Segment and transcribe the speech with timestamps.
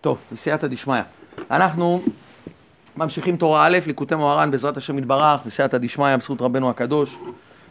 [0.00, 1.00] טוב, בסייעתא דשמיא.
[1.50, 2.02] אנחנו
[2.96, 7.18] ממשיכים תורה א', ליקוטי מוהר"ן, בעזרת השם יתברך, בסייעתא דשמיא, בזכות רבנו הקדוש.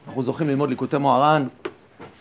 [0.07, 1.47] אנחנו זוכים ללמוד ליקוטי מוהר"ן,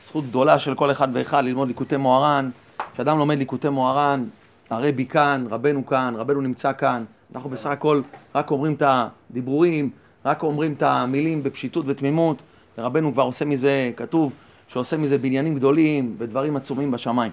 [0.02, 2.50] זכות גדולה של כל אחד ואחד ללמוד ליקוטי מוהר"ן.
[2.94, 4.24] כשאדם לומד ליקוטי מוהר"ן,
[4.70, 7.04] הרבי כאן, רבנו כאן, רבנו נמצא כאן.
[7.34, 8.02] אנחנו בסך הכל
[8.34, 9.90] רק אומרים את הדיבורים,
[10.24, 12.36] רק אומרים את המילים בפשיטות ותמימות,
[12.78, 14.32] ורבנו כבר עושה מזה, כתוב,
[14.68, 17.32] שעושה מזה בניינים גדולים ודברים עצומים בשמיים.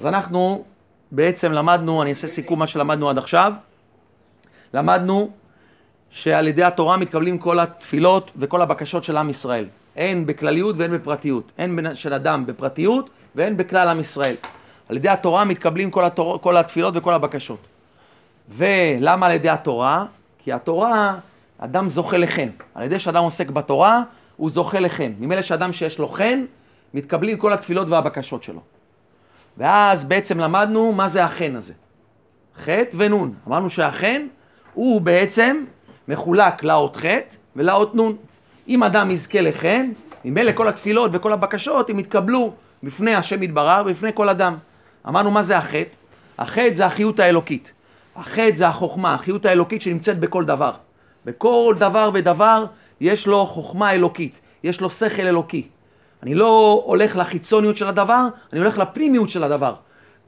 [0.00, 0.64] אז אנחנו
[1.12, 3.52] בעצם למדנו, אני אעשה סיכום מה שלמדנו עד עכשיו.
[4.74, 5.30] למדנו
[6.10, 9.64] שעל ידי התורה מתקבלים כל התפילות וכל הבקשות של עם ישראל.
[9.96, 11.52] הן בכלליות והן בפרטיות.
[11.58, 14.34] הן של אדם בפרטיות והן בכלל עם ישראל.
[14.88, 16.40] על ידי התורה מתקבלים כל, התור...
[16.40, 17.58] כל התפילות וכל הבקשות.
[18.48, 20.04] ולמה על ידי התורה?
[20.38, 21.14] כי התורה,
[21.58, 22.48] אדם זוכה לחן.
[22.74, 24.02] על ידי שאדם עוסק בתורה,
[24.36, 25.12] הוא זוכה לחן.
[25.18, 26.44] ממילא שאדם שיש לו חן,
[26.94, 28.60] מתקבלים כל התפילות והבקשות שלו.
[29.58, 31.72] ואז בעצם למדנו מה זה החן הזה.
[32.64, 33.34] חטא ונון.
[33.48, 34.26] אמרנו שהחן
[34.74, 35.64] הוא בעצם
[36.08, 38.16] מחולק לאות חטא ולאות נון.
[38.68, 39.90] אם אדם יזכה לחן,
[40.24, 44.56] ממילא כל התפילות וכל הבקשות הם יתקבלו בפני השם יתברר ובפני כל אדם.
[45.08, 45.94] אמרנו מה זה החטא?
[46.38, 47.72] החטא זה החיות האלוקית.
[48.16, 50.72] החטא זה החוכמה, החיות האלוקית שנמצאת בכל דבר.
[51.24, 52.64] בכל דבר ודבר
[53.00, 55.68] יש לו חוכמה אלוקית, יש לו שכל אלוקי.
[56.22, 59.74] אני לא הולך לחיצוניות של הדבר, אני הולך לפנימיות של הדבר.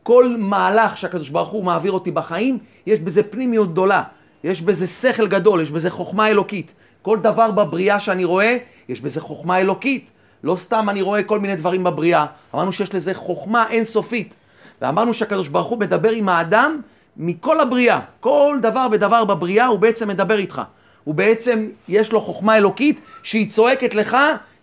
[0.02, 4.02] כל מהלך שהקדוש ברוך הוא מעביר אותי בחיים, יש בזה פנימיות גדולה,
[4.44, 6.74] יש בזה שכל גדול, יש בזה חוכמה אלוקית.
[7.02, 8.56] כל דבר בבריאה שאני רואה,
[8.88, 10.10] יש בזה חוכמה אלוקית.
[10.44, 14.34] לא סתם אני רואה כל מיני דברים בבריאה, אמרנו שיש לזה חוכמה אינסופית.
[14.82, 16.80] ואמרנו שהקדוש ברוך הוא מדבר עם האדם
[17.16, 18.00] מכל הבריאה.
[18.20, 20.62] כל דבר ודבר בבריאה הוא בעצם מדבר איתך.
[21.04, 24.16] הוא בעצם, יש לו חוכמה אלוקית שהיא צועקת לך,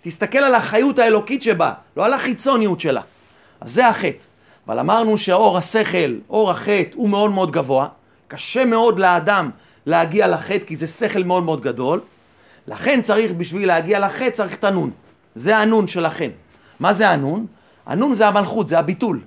[0.07, 3.01] תסתכל על החיות האלוקית שבה, לא על החיצוניות שלה.
[3.61, 4.23] אז זה החטא.
[4.67, 7.87] אבל אמרנו שאור השכל, אור החטא, הוא מאוד מאוד גבוה.
[8.27, 9.49] קשה מאוד לאדם
[9.85, 12.01] להגיע לחטא, כי זה שכל מאוד מאוד גדול.
[12.67, 14.91] לכן צריך, בשביל להגיע לחטא, צריך את הנון.
[15.35, 16.29] זה הנון שלכם.
[16.79, 17.45] מה זה הנון?
[17.85, 19.19] הנון זה המלכות, זה הביטול.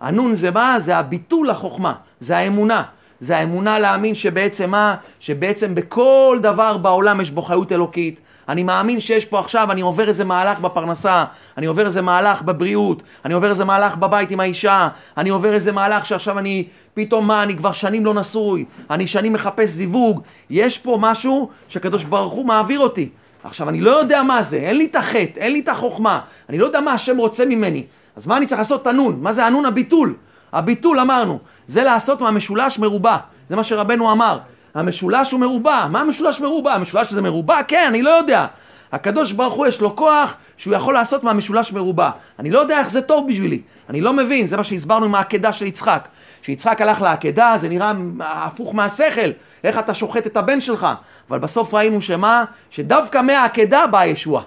[0.00, 0.80] הנון זה מה?
[0.80, 2.82] זה הביטול לחוכמה, זה האמונה.
[3.20, 4.94] זה האמונה להאמין שבעצם מה?
[5.20, 8.20] שבעצם בכל דבר בעולם יש בו חיות אלוקית.
[8.48, 11.24] אני מאמין שיש פה עכשיו, אני עובר איזה מהלך בפרנסה,
[11.58, 15.72] אני עובר איזה מהלך בבריאות, אני עובר איזה מהלך בבית עם האישה, אני עובר איזה
[15.72, 20.78] מהלך שעכשיו אני, פתאום מה, אני כבר שנים לא נשוי, אני שנים מחפש זיווג, יש
[20.78, 23.08] פה משהו שקדוש ברוך הוא מעביר אותי.
[23.44, 26.58] עכשיו, אני לא יודע מה זה, אין לי את החטא, אין לי את החוכמה, אני
[26.58, 27.84] לא יודע מה השם רוצה ממני.
[28.16, 28.86] אז מה אני צריך לעשות?
[28.86, 29.18] הנון.
[29.20, 29.66] מה זה הנון?
[29.66, 30.14] הביטול.
[30.52, 33.16] הביטול אמרנו, זה לעשות מהמשולש מרובע.
[33.48, 34.38] זה מה שרבנו אמר.
[34.74, 35.86] המשולש הוא מרובע.
[35.90, 36.74] מה המשולש מרובע?
[36.74, 37.62] המשולש זה מרובע?
[37.62, 38.46] כן, אני לא יודע.
[38.92, 42.10] הקדוש ברוך הוא יש לו כוח שהוא יכול לעשות מהמשולש מרובע.
[42.38, 43.60] אני לא יודע איך זה טוב בשבילי.
[43.90, 46.08] אני לא מבין, זה מה שהסברנו עם העקדה של יצחק.
[46.42, 49.30] כשיצחק הלך לעקדה זה נראה הפוך מהשכל.
[49.64, 50.86] איך אתה שוחט את הבן שלך?
[51.30, 52.44] אבל בסוף ראינו שמה?
[52.70, 54.42] שדווקא מהעקדה באה ישועה.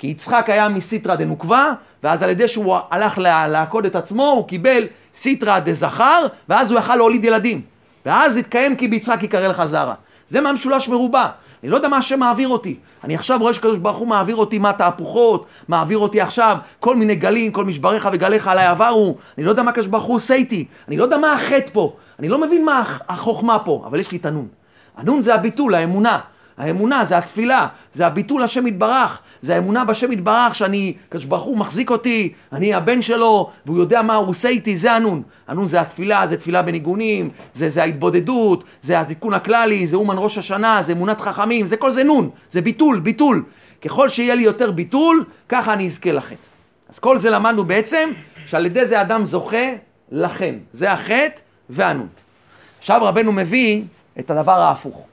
[0.00, 1.72] כי יצחק היה מסיטרא דנוקבה,
[2.02, 3.18] ואז על ידי שהוא הלך
[3.48, 7.60] לעקוד את עצמו, הוא קיבל סיטרא דזכר, ואז הוא יכל להוליד ילדים.
[8.06, 9.94] ואז התקיים כי ביצחק יקרא לך זרע.
[10.26, 11.26] זה מהמשולש מרובע.
[11.62, 12.76] אני לא יודע מה השם מעביר אותי.
[13.04, 17.14] אני עכשיו רואה שקדוש ברוך הוא מעביר אותי מה תהפוכות, מעביר אותי עכשיו כל מיני
[17.14, 19.16] גלים, כל משבריך וגליך עליי עברו.
[19.38, 20.66] אני לא יודע מה קדוש ברוך הוא עושה איתי.
[20.88, 21.96] אני לא יודע מה החטא פה.
[22.18, 24.48] אני לא מבין מה החוכמה פה, אבל יש לי את הנון.
[24.96, 26.18] הנון זה הביטול, האמונה.
[26.60, 31.58] האמונה זה התפילה, זה הביטול השם יתברך, זה האמונה בשם יתברך שאני, קדוש ברוך הוא
[31.58, 35.22] מחזיק אותי, אני הבן שלו, והוא יודע מה הוא עושה איתי, זה הנון.
[35.48, 40.38] הנון זה התפילה, זה תפילה בניגונים, זה, זה ההתבודדות, זה התיקון הכללי, זה אומן ראש
[40.38, 43.44] השנה, זה אמונת חכמים, זה כל זה נון, זה ביטול, ביטול.
[43.82, 46.34] ככל שיהיה לי יותר ביטול, ככה אני אזכה לחטא.
[46.88, 48.10] אז כל זה למדנו בעצם,
[48.46, 49.66] שעל ידי זה אדם זוכה
[50.10, 50.54] לכם.
[50.72, 52.08] זה החטא והנון.
[52.78, 53.82] עכשיו רבנו מביא
[54.18, 55.09] את הדבר ההפוך.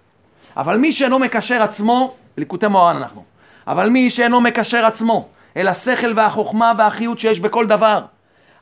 [0.57, 3.23] אבל מי שאינו מקשר עצמו, ליקוטי מוהר"ן אנחנו,
[3.67, 8.01] אבל מי שאינו מקשר עצמו אל השכל והחוכמה והחיות שיש בכל דבר,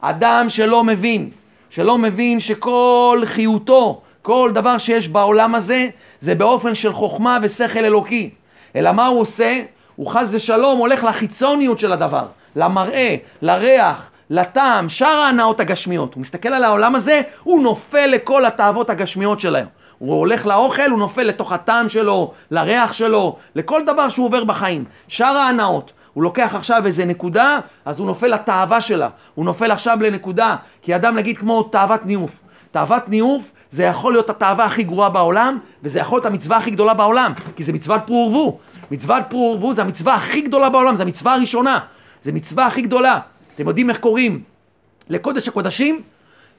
[0.01, 1.29] אדם שלא מבין,
[1.69, 5.87] שלא מבין שכל חיותו, כל דבר שיש בעולם הזה,
[6.19, 8.29] זה באופן של חוכמה ושכל אלוקי.
[8.75, 9.61] אלא מה הוא עושה?
[9.95, 12.25] הוא חס ושלום הולך לחיצוניות של הדבר,
[12.55, 16.13] למראה, לריח, לטעם, שאר ההנאות הגשמיות.
[16.13, 19.67] הוא מסתכל על העולם הזה, הוא נופל לכל התאוות הגשמיות שלהם.
[19.97, 24.83] הוא הולך לאוכל, הוא נופל לתוך הטעם שלו, לריח שלו, לכל דבר שהוא עובר בחיים.
[25.07, 25.93] שאר ההנאות.
[26.13, 29.09] הוא לוקח עכשיו איזה נקודה, אז הוא נופל לתאווה שלה.
[29.35, 32.31] הוא נופל עכשיו לנקודה, כי אדם נגיד כמו תאוות ניאוף.
[32.71, 36.93] תאוות ניאוף זה יכול להיות התאווה הכי גרועה בעולם, וזה יכול להיות המצווה הכי גדולה
[36.93, 38.59] בעולם, כי זה מצוות פרו ורבו.
[38.91, 41.79] מצוות פרו ורבו זה המצווה הכי גדולה בעולם, זה המצווה הראשונה.
[42.23, 43.19] זה מצווה הכי גדולה.
[43.55, 44.41] אתם יודעים איך קוראים
[45.09, 46.01] לקודש הקודשים?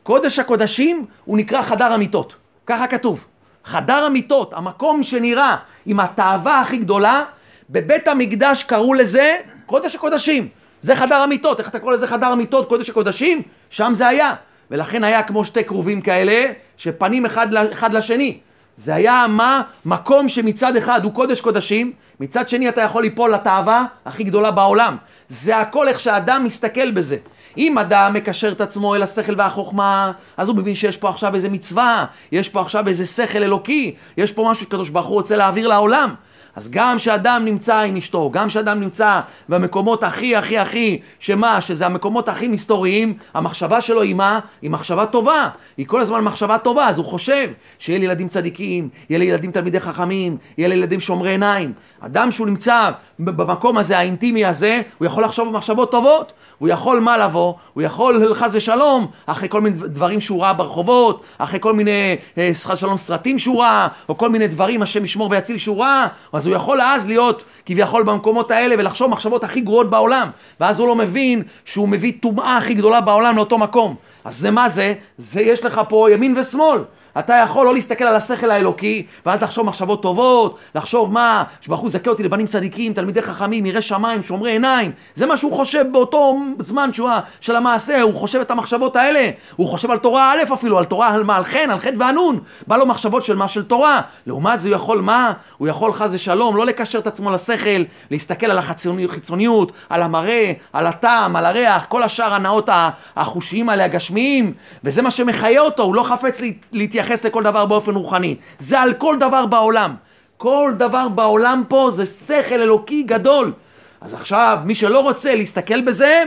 [0.02, 2.34] קודש הקודשים הוא נקרא חדר המיטות.
[2.66, 3.26] ככה כתוב.
[3.64, 7.24] חדר המיטות, המקום שנראה עם התאווה הכי גדולה,
[7.70, 9.36] בבית המקדש קראו לזה
[9.66, 10.48] קודש הקודשים.
[10.80, 13.42] זה חדר המיטות, איך אתה קורא לזה חדר המיטות, קודש הקודשים?
[13.70, 14.34] שם זה היה.
[14.70, 18.38] ולכן היה כמו שתי כרובים כאלה, שפנים אחד, אחד לשני.
[18.76, 19.62] זה היה מה?
[19.84, 24.96] מקום שמצד אחד הוא קודש קודשים, מצד שני אתה יכול ליפול לתאווה הכי גדולה בעולם.
[25.28, 27.16] זה הכל איך שאדם מסתכל בזה.
[27.58, 31.48] אם אדם מקשר את עצמו אל השכל והחוכמה, אז הוא מבין שיש פה עכשיו איזה
[31.48, 35.68] מצווה, יש פה עכשיו איזה שכל אלוקי, יש פה משהו שקדוש ברוך הוא רוצה להעביר
[35.68, 36.14] לעולם.
[36.56, 41.86] אז גם כשאדם נמצא עם אשתו, גם כשאדם נמצא במקומות הכי הכי הכי, שמה, שזה
[41.86, 44.40] המקומות הכי מסתוריים, המחשבה שלו היא מה?
[44.62, 45.48] היא מחשבה טובה.
[45.76, 47.48] היא כל הזמן מחשבה טובה, אז הוא חושב
[47.78, 51.72] שיהיה לי ילדים צדיקים, יהיה לי ילדים תלמידי חכמים, יהיה לי ילדים שומרי עיניים.
[52.00, 56.32] אדם שהוא נמצא במקום הזה, האינטימי הזה, הוא יכול לחשוב במחשבות טובות.
[56.58, 57.54] הוא יכול מה לבוא?
[57.74, 62.50] הוא יכול חס ושלום, אחרי כל מיני דברים שהוא ראה ברחובות, אחרי כל מיני, אה,
[62.54, 66.45] חס ושלום, סרטים שהוא ראה, או כל מיני דברים, השם ישמור ויציל שהוא ראה, אז
[66.46, 70.30] הוא יכול אז להיות כביכול במקומות האלה ולחשוב מחשבות הכי גרועות בעולם.
[70.60, 73.94] ואז הוא לא מבין שהוא מביא טומאה הכי גדולה בעולם לאותו מקום.
[74.24, 74.94] אז זה מה זה?
[75.18, 76.78] זה יש לך פה ימין ושמאל.
[77.18, 81.88] אתה יכול לא להסתכל על השכל האלוקי, ואז לחשוב מחשבות טובות, לחשוב מה, שברוך הוא
[81.88, 84.92] יזכה אותי לבנים צדיקים, תלמידי חכמים, יראי שמיים, שומרי עיניים.
[85.14, 87.10] זה מה שהוא חושב באותו זמן שהוא,
[87.40, 89.30] של המעשה, הוא חושב את המחשבות האלה.
[89.56, 92.38] הוא חושב על תורה א' אפילו, על תורה על מה, על חן, על חטא והנון.
[92.66, 93.48] בא לו מחשבות של מה?
[93.48, 94.00] של תורה.
[94.26, 95.32] לעומת זה הוא יכול מה?
[95.58, 100.86] הוא יכול חס ושלום לא לקשר את עצמו לשכל, להסתכל על החיצוניות, על המראה, על
[100.86, 102.68] הטעם, על הריח, כל השאר הנאות
[103.16, 104.52] החושיים האלה, הגשמיים,
[104.84, 106.40] וזה מה שמחיה אותו, הוא לא חפץ
[106.72, 107.05] להתייחס.
[107.06, 108.36] מתייחס לכל דבר באופן רוחני.
[108.58, 109.94] זה על כל דבר בעולם.
[110.36, 113.52] כל דבר בעולם פה זה שכל אלוקי גדול.
[114.00, 116.22] אז עכשיו, מי שלא רוצה להסתכל בזה,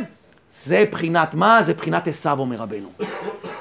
[0.49, 1.63] זה בחינת מה?
[1.63, 2.89] זה בחינת עשיו, אומר רבנו.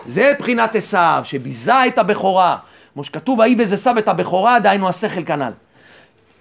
[0.06, 2.56] זה בחינת עשיו, שביזה את הבכורה.
[2.94, 5.53] כמו שכתוב, ויהי וזה עשיו את הבכורה, דהיינו השכל כנ"ל.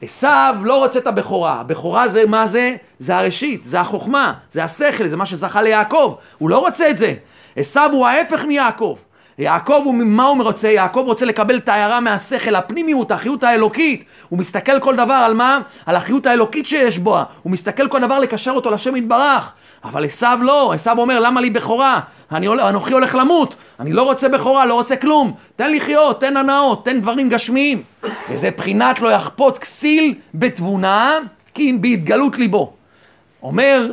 [0.01, 2.75] עשיו לא רוצה את הבכורה, הבכורה זה מה זה?
[2.99, 7.13] זה הראשית, זה החוכמה, זה השכל, זה מה שזכה ליעקב, הוא לא רוצה את זה.
[7.55, 8.97] עשיו הוא ההפך מיעקב.
[9.39, 10.69] יעקב, הוא, מה הוא רוצה?
[10.69, 14.03] יעקב רוצה לקבל את ההערה מהשכל, הפנימיות, החיות האלוקית.
[14.29, 15.59] הוא מסתכל כל דבר על מה?
[15.85, 17.17] על החיות האלוקית שיש בו.
[17.43, 19.53] הוא מסתכל כל דבר לקשר אותו לשם יתברך.
[19.83, 21.99] אבל עשו לא, עשו אומר, למה לי בכורה?
[22.31, 25.33] אני אנוכי הולך למות, אני לא רוצה בכורה, לא רוצה כלום.
[25.55, 27.83] תן לחיות, תן הנאות, תן דברים גשמיים.
[28.29, 31.17] וזה בחינת לא יחפוץ כסיל בתבונה,
[31.53, 32.73] כי אם בהתגלות ליבו.
[33.43, 33.91] אומר,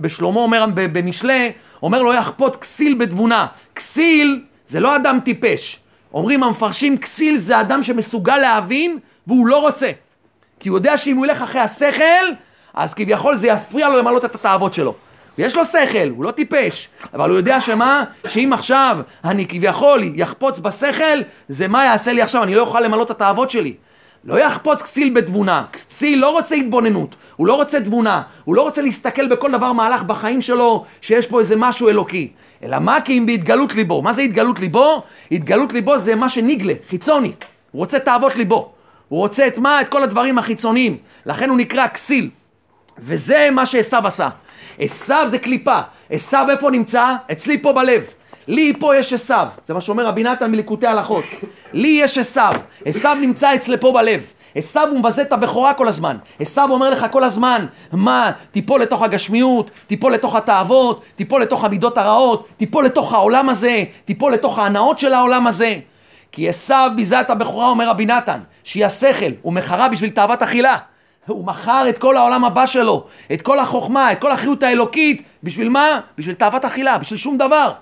[0.00, 3.46] בשלמה אומר במשלי, אומר לו יחפות כסיל בתבונה.
[3.74, 5.80] כסיל זה לא אדם טיפש.
[6.14, 9.90] אומרים המפרשים כסיל זה אדם שמסוגל להבין והוא לא רוצה.
[10.60, 12.24] כי הוא יודע שאם הוא ילך אחרי השכל,
[12.74, 14.94] אז כביכול זה יפריע לו למלות את התאוות שלו.
[15.38, 18.04] יש לו שכל, הוא לא טיפש, אבל הוא יודע שמה?
[18.28, 21.18] שאם עכשיו אני כביכול יחפוץ בשכל,
[21.48, 23.74] זה מה יעשה לי עכשיו, אני לא אוכל למלות את התאוות שלי.
[24.24, 25.64] לא יחפוץ כסיל בתבונה.
[25.72, 30.02] כסיל לא רוצה התבוננות, הוא לא רוצה תבונה, הוא לא רוצה להסתכל בכל דבר מהלך
[30.02, 32.32] בחיים שלו שיש פה איזה משהו אלוקי.
[32.62, 34.02] אלא מה כי אם בהתגלות ליבו.
[34.02, 35.02] מה זה התגלות ליבו?
[35.32, 37.32] התגלות ליבו זה מה שניגלה, חיצוני.
[37.70, 38.72] הוא רוצה תאוות ליבו.
[39.08, 39.80] הוא רוצה את מה?
[39.80, 40.96] את כל הדברים החיצוניים.
[41.26, 42.30] לכן הוא נקרא כסיל.
[42.98, 44.28] וזה מה שעשו עשה.
[44.78, 45.80] עשו זה קליפה.
[46.10, 47.14] עשו איפה נמצא?
[47.32, 48.04] אצלי פה בלב.
[48.48, 49.34] לי פה יש עשו,
[49.64, 51.24] זה מה שאומר רבי נתן מליקוטי הלכות.
[51.72, 52.40] לי יש עשו,
[52.84, 54.32] עשו נמצא אצלי פה בלב.
[54.54, 56.16] עשו הוא מבזה את הבכורה כל הזמן.
[56.40, 61.98] עשו אומר לך כל הזמן, מה, תיפול לתוך הגשמיות, תיפול לתוך התאוות, תיפול לתוך המידות
[61.98, 65.74] הרעות, תיפול לתוך העולם הזה, תיפול לתוך ההנאות של העולם הזה.
[66.32, 70.76] כי עשו ביזה את הבכורה, אומר רבי נתן, שהיא השכל, הוא מכרה בשביל תאוות אכילה.
[71.26, 75.68] הוא מכר את כל העולם הבא שלו, את כל החוכמה, את כל החיות האלוקית, בשביל
[75.68, 76.00] מה?
[76.18, 77.72] בשביל תאוות אכילה, בשביל שום דבר.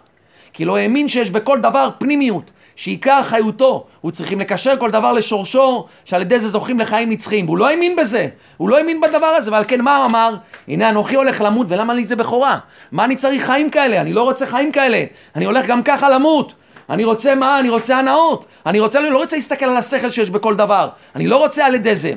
[0.54, 5.87] כי לא האמין שיש בכל דבר פנימיות, שעיקר חיותו, הוא צריכים לקשר כל דבר לשורשו,
[6.04, 7.46] שעל ידי זה זוכים לחיים נצחיים.
[7.46, 10.34] והוא לא האמין בזה, הוא לא האמין בדבר הזה, ועל כן מה הוא אמר?
[10.68, 12.58] הנה אנוכי הולך למות, ולמה לי זה בכורה?
[12.92, 14.00] מה אני צריך חיים כאלה?
[14.00, 15.04] אני לא רוצה חיים כאלה,
[15.37, 16.54] אני הולך גם ככה למות.
[16.90, 17.61] אני רוצה מה?
[17.61, 18.46] אני רוצה הנאות.
[18.66, 20.88] אני רוצה, לא רוצה להסתכל על השכל שיש בכל דבר.
[21.14, 22.12] אני לא רוצה על ידי זה.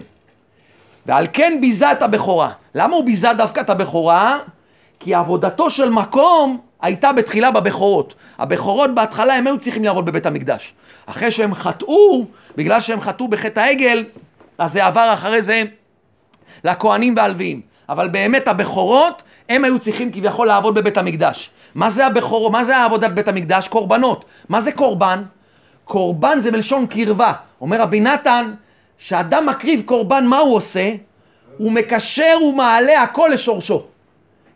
[1.05, 2.51] ועל כן ביזה את הבכורה.
[2.75, 4.39] למה הוא ביזה דווקא את הבכורה?
[4.99, 8.15] כי עבודתו של מקום הייתה בתחילה בבכורות.
[8.39, 10.73] הבכורות בהתחלה הם היו צריכים לעבוד בבית המקדש.
[11.05, 12.25] אחרי שהם חטאו,
[12.57, 14.05] בגלל שהם חטאו בחטא העגל,
[14.57, 15.63] אז זה עבר אחרי זה
[16.63, 17.61] לכהנים והלוויים.
[17.89, 21.49] אבל באמת הבכורות, הם היו צריכים כביכול לעבוד בבית המקדש.
[21.75, 22.51] מה זה הבכורות?
[22.51, 23.67] מה זה העבודת בית המקדש?
[23.67, 24.25] קורבנות.
[24.49, 25.23] מה זה קורבן?
[25.85, 27.33] קורבן זה מלשון קרבה.
[27.61, 28.53] אומר רבי נתן,
[28.97, 30.89] שאדם מקריב קורבן, מה הוא עושה?
[31.57, 33.85] הוא מקשר ומעלה הכל לשורשו.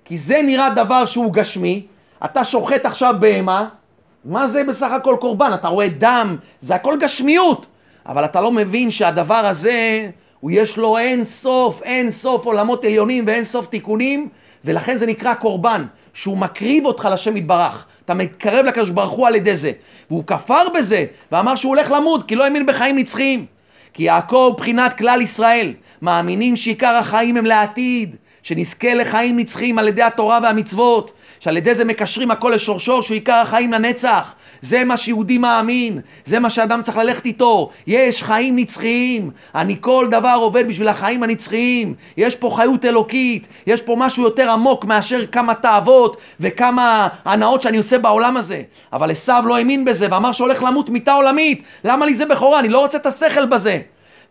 [0.06, 1.86] כי זה נראה דבר שהוא גשמי,
[2.26, 3.68] אתה שוחט עכשיו בהמה,
[4.26, 5.52] מה זה בסך הכל קורבן?
[5.54, 7.68] אתה רואה דם, זה הכל גשמיות.
[8.06, 10.10] אבל אתה לא מבין שהדבר הזה,
[10.40, 14.30] הוא יש לו אין סוף, אין סוף עולמות עליונים ואין סוף תיקונים,
[14.66, 17.86] ולכן זה נקרא קורבן, שהוא מקריב אותך לשם יתברך.
[18.06, 19.72] אתה מתקרב לקדוש ברוך הוא על ידי זה.
[20.10, 23.46] והוא כפר בזה, ואמר שהוא הולך למות, כי לא האמין בחיים נצחיים.
[23.94, 30.02] כי יעקב, בחינת כלל ישראל, מאמינים שעיקר החיים הם לעתיד, שנזכה לחיים נצחיים על ידי
[30.02, 34.34] התורה והמצוות, שעל ידי זה מקשרים הכל לשורשו, שהוא עיקר החיים לנצח.
[34.62, 37.70] זה מה שיהודי מאמין, זה מה שאדם צריך ללכת איתו.
[37.88, 41.94] יש חיים נצחיים, אני כל דבר עובד בשביל החיים הנצחיים.
[42.18, 47.78] יש פה חיות אלוקית, יש פה משהו יותר עמוק מאשר כמה תאוות וכמה הנאות שאני
[47.78, 48.62] עושה בעולם הזה.
[48.94, 51.64] אבל עשו לא האמין בזה ואמר שהולך למות מיתה עולמית.
[51.84, 52.60] למה לי זה בכורה?
[52.60, 53.82] אני לא רוצה את השכל בזה.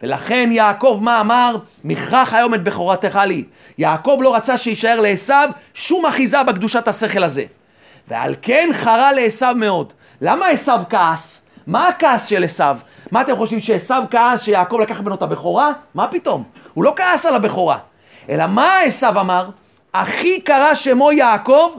[0.02, 1.56] ולכן יעקב מה אמר?
[1.84, 3.44] מכרח היום את בכורתך לי.
[3.78, 5.34] יעקב לא רצה שיישאר לעשו
[5.74, 7.44] שום אחיזה בקדושת השכל הזה.
[8.08, 9.92] ועל כן חרה לעשו מאוד.
[10.20, 11.42] למה עשו כעס?
[11.66, 12.64] מה הכעס של עשו?
[13.10, 15.72] מה אתם חושבים, שעשו כעס שיעקב לקח ממנו את הבכורה?
[15.94, 16.44] מה פתאום?
[16.74, 17.78] הוא לא כעס על הבכורה.
[18.28, 19.50] אלא מה עשו אמר?
[19.92, 21.70] אחי קרא שמו יעקב,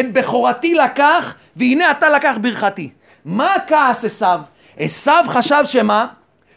[0.00, 2.90] את בכורתי לקח, והנה אתה לקח ברכתי.
[3.24, 4.26] מה כעס עשו?
[4.78, 6.06] עשו חשב שמה?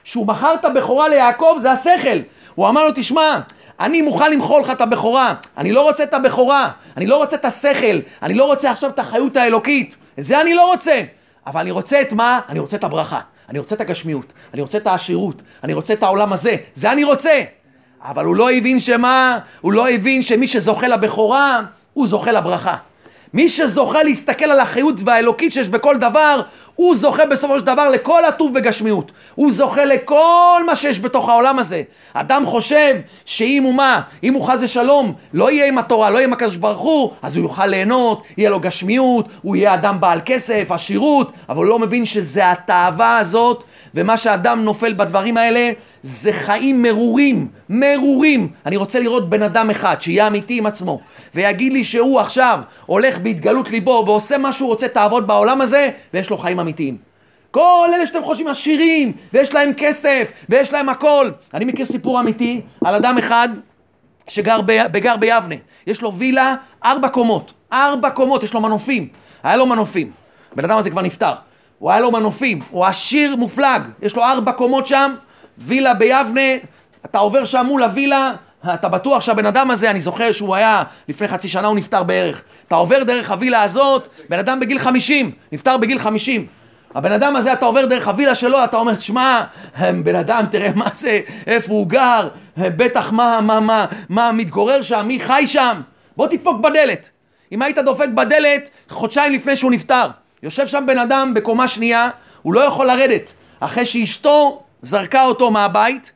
[0.10, 2.20] שהוא מכר את הבכורה ליעקב זה השכל.
[2.56, 3.40] הוא אמר לו, תשמע,
[3.80, 7.46] אני מוכן למחול לך את הבכורה, אני לא רוצה את הבכורה, אני לא רוצה את
[7.46, 11.02] השכל, אני לא רוצה עכשיו את החיות האלוקית, את זה אני לא רוצה.
[11.48, 12.40] אבל אני רוצה את מה?
[12.50, 16.04] אני רוצה את הברכה, אני רוצה את הגשמיות, אני רוצה את העשירות, אני רוצה את
[16.04, 17.42] העולם הזה, זה אני רוצה.
[18.02, 19.40] אבל הוא לא הבין שמה?
[19.62, 21.62] הוא לא הבין שמי שזוכה לבכורה,
[21.94, 22.76] הוא זוכה לברכה.
[23.34, 26.42] מי שזוכה להסתכל על החיות והאלוקית שיש בכל דבר,
[26.80, 29.12] הוא זוכה בסופו של דבר לכל הטוב בגשמיות.
[29.36, 31.82] הוא זוכה לכל מה שיש בתוך העולם הזה.
[32.14, 32.96] אדם חושב
[33.26, 36.56] שאם הוא מה, אם הוא חס ושלום לא יהיה עם התורה, לא יהיה עם הקדוש
[36.56, 41.32] ברוך הוא, אז הוא יוכל ליהנות, יהיה לו גשמיות, הוא יהיה אדם בעל כסף, עשירות,
[41.50, 43.64] אבל הוא לא מבין שזה התאווה הזאת,
[43.96, 45.72] ומה שאדם נופל בדברים האלה
[46.04, 48.48] זה חיים מרורים, מרורים.
[48.66, 51.00] אני רוצה לראות בן אדם אחד שיהיה אמיתי עם עצמו,
[51.36, 56.30] ויגיד לי שהוא עכשיו הולך בהתגלות ליבו ועושה מה שהוא רוצה תעבוד בעולם הזה, ויש
[56.30, 56.69] לו חיים אמיתיים.
[57.52, 61.32] כל אלה שאתם חושבים עשירים, ויש להם כסף, ויש להם הכל.
[61.54, 63.50] אני מכיר סיפור אמיתי על אדם אחד
[64.28, 65.56] שגר ב, בגר ביבנה.
[65.88, 67.54] יש לו וילה, ארבע קומות.
[67.74, 69.08] ארבע קומות, יש לו מנופים.
[69.44, 70.12] היה לו מנופים.
[70.56, 71.34] בן אדם הזה כבר נפטר.
[71.80, 73.82] הוא היה לו מנופים, הוא עשיר מופלג.
[74.02, 75.16] יש לו ארבע קומות שם,
[75.58, 76.42] וילה ביבנה,
[77.06, 78.34] אתה עובר שם מול הווילה,
[78.74, 82.44] אתה בטוח שהבן אדם הזה, אני זוכר שהוא היה, לפני חצי שנה הוא נפטר בערך.
[82.68, 86.46] אתה עובר דרך הווילה הזאת, בן אדם בגיל 50, נפטר בגיל 50.
[86.96, 89.44] הבן אדם הזה, אתה עובר דרך הווילה שלו, אתה אומר, שמע,
[90.04, 92.28] בן אדם, תראה מה זה, איפה הוא גר,
[92.58, 95.82] בטח מה, מה, מה, מה מתגורר שם, מי חי שם.
[96.18, 97.10] בוא תדפוק בדלת.
[97.52, 100.08] אם היית דופק בדלת חודשיים לפני שהוא נפטר,
[100.44, 102.10] יושב שם בן אדם בקומה שנייה,
[102.42, 103.34] הוא לא יכול לרדת.
[103.60, 106.12] אחרי שאשתו זרקה אותו מהבית,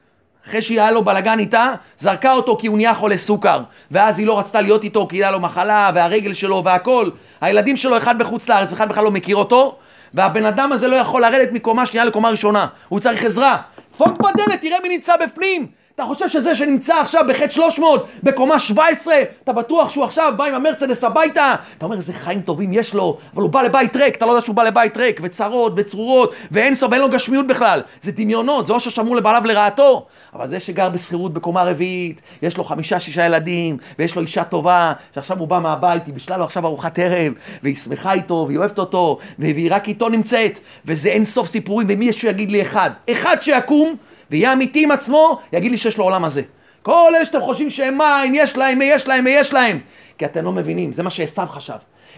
[0.48, 3.62] אחרי שהיה לו בלאגן איתה, זרקה אותו כי הוא נהיה חולה סוכר.
[3.92, 7.10] ואז היא לא רצתה להיות איתו כי היה לו מחלה, והרגל שלו והכל.
[7.42, 9.78] הילדים שלו, אחד בחוץ לארץ ואחד בכלל לא מכיר אותו,
[10.14, 12.68] והבן אדם הזה לא יכול לרדת מקומה שנייה לקומה ראשונה.
[12.90, 13.58] הוא צריך עזרה.
[13.94, 15.68] דפוק בדלת, תראה מי נמצא בפנים.
[15.96, 20.54] אתה חושב שזה שנמצא עכשיו בחטא 300, בקומה 17, אתה בטוח שהוא עכשיו בא עם
[20.54, 21.56] המרצדס הביתה?
[21.78, 24.46] אתה אומר, איזה חיים טובים יש לו, אבל הוא בא לבית ריק, אתה לא יודע
[24.46, 27.82] שהוא בא לבית ריק, וצרות, וצרורות, ואין סוף, אין לו גשמיות בכלל.
[28.02, 30.06] זה דמיונות, זה או ששמעו לבעליו לרעתו.
[30.34, 34.94] אבל זה שגר בשכירות בקומה רביעית, יש לו חמישה, שישה ילדים, ויש לו אישה טובה,
[35.16, 37.34] שעכשיו הוא בא מהבית, היא בשלה לו עכשיו ארוחת ערב,
[37.64, 42.06] והיא שמחה איתו, והיא אוהבת אותו, והיא רק איתו נמצאת, וזה אין סוף סיפורים, ומי
[42.06, 42.92] יש שיגיד לי אחד?
[43.10, 43.96] אחד שיקום,
[44.34, 46.42] ויהיה אמיתי עם עצמו, יגיד לי שיש לו עולם הזה.
[46.82, 49.80] כל אלה שאתם חושבים שהם מה, אם יש להם, יש להם, יש להם.
[50.18, 51.74] כי אתם לא מבינים, זה מה שעשו חשב.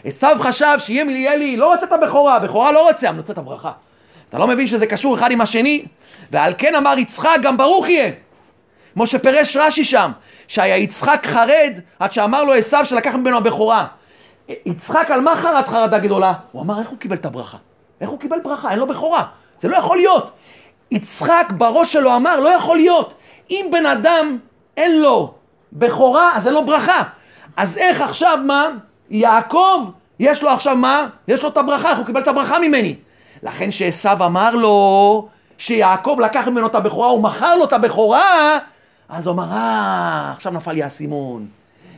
[0.06, 3.72] עשו חשב שיהיה לי, לא רוצה את הבכורה, הבכורה לא רוצה, אני רוצה את הברכה.
[4.30, 5.86] אתה לא מבין שזה קשור אחד עם השני?
[6.32, 8.12] ועל כן אמר יצחק, גם ברוך יהיה.
[8.94, 10.12] כמו שפירש רש"י שם,
[10.48, 13.86] שהיה יצחק חרד עד שאמר לו עשו שלקח ממנו הבכורה.
[14.66, 16.34] יצחק על מה חרד חרדה גדולה?
[16.52, 17.58] הוא אמר, איך הוא קיבל את הברכה?
[18.02, 18.72] איך הוא קיבל ברכה?
[18.72, 19.24] אין לו בכורה.
[19.60, 20.32] זה לא יכול להיות.
[20.96, 23.14] יצחק בראש שלו אמר, לא יכול להיות.
[23.52, 24.38] אם בן אדם
[24.78, 25.34] אין לו
[25.74, 27.04] בכורה, אז אין לו ברכה.
[27.58, 28.70] אז איך עכשיו מה?
[29.10, 31.08] יעקב, יש לו עכשיו מה?
[31.28, 32.96] יש לו את הברכה, איך הוא קיבל את הברכה ממני.
[33.44, 38.58] לכן שעשו אמר לו שיעקב לקח ממנו את הבכורה, הוא מכר לו את הבכורה,
[39.10, 41.48] אז הוא אמר, אה, עכשיו נפל לי האסימון.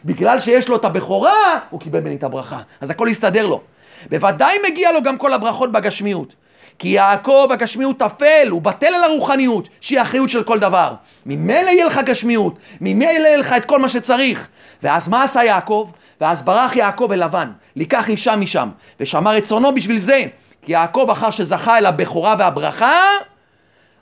[0.05, 2.59] בגלל שיש לו את הבכורה, הוא קיבל ממני את הברכה.
[2.81, 3.61] אז הכל יסתדר לו.
[4.09, 6.33] בוודאי מגיע לו גם כל הברכות בגשמיות.
[6.79, 10.93] כי יעקב הגשמיות טפל, הוא בטל על הרוחניות, שהיא האחריות של כל דבר.
[11.25, 14.47] ממילא יהיה לך גשמיות, ממילא יהיה לך את כל מה שצריך.
[14.83, 15.91] ואז מה עשה יעקב?
[16.21, 18.69] ואז ברח יעקב אל לבן, לקח אישה משם,
[18.99, 20.25] ושמר רצונו בשביל זה,
[20.61, 23.01] כי יעקב אחר שזכה אל הבכורה והברכה,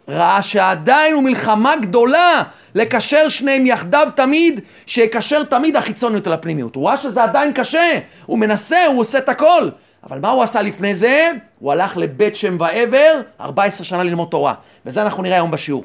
[0.08, 2.44] ראה שעדיין הוא מלחמה גדולה
[2.76, 6.76] לקשר שניהם יחדיו תמיד, שיקשר תמיד החיצוניות אל הפנימיות.
[6.76, 9.70] הוא ראה שזה עדיין קשה, הוא מנסה, הוא עושה את הכל.
[10.06, 11.30] אבל מה הוא עשה לפני זה?
[11.60, 14.54] הוא הלך לבית שם ועבר, 14 שנה ללמוד תורה.
[14.86, 15.84] וזה אנחנו נראה היום בשיעור.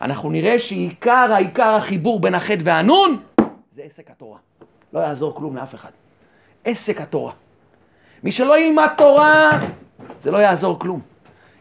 [0.00, 3.20] אנחנו נראה שעיקר העיקר החיבור בין החטא והנון
[3.70, 4.38] זה עסק התורה.
[4.92, 5.90] לא יעזור כלום לאף אחד.
[6.64, 7.32] עסק התורה.
[8.22, 9.50] מי שלא ילמד תורה,
[10.20, 11.00] זה לא יעזור כלום.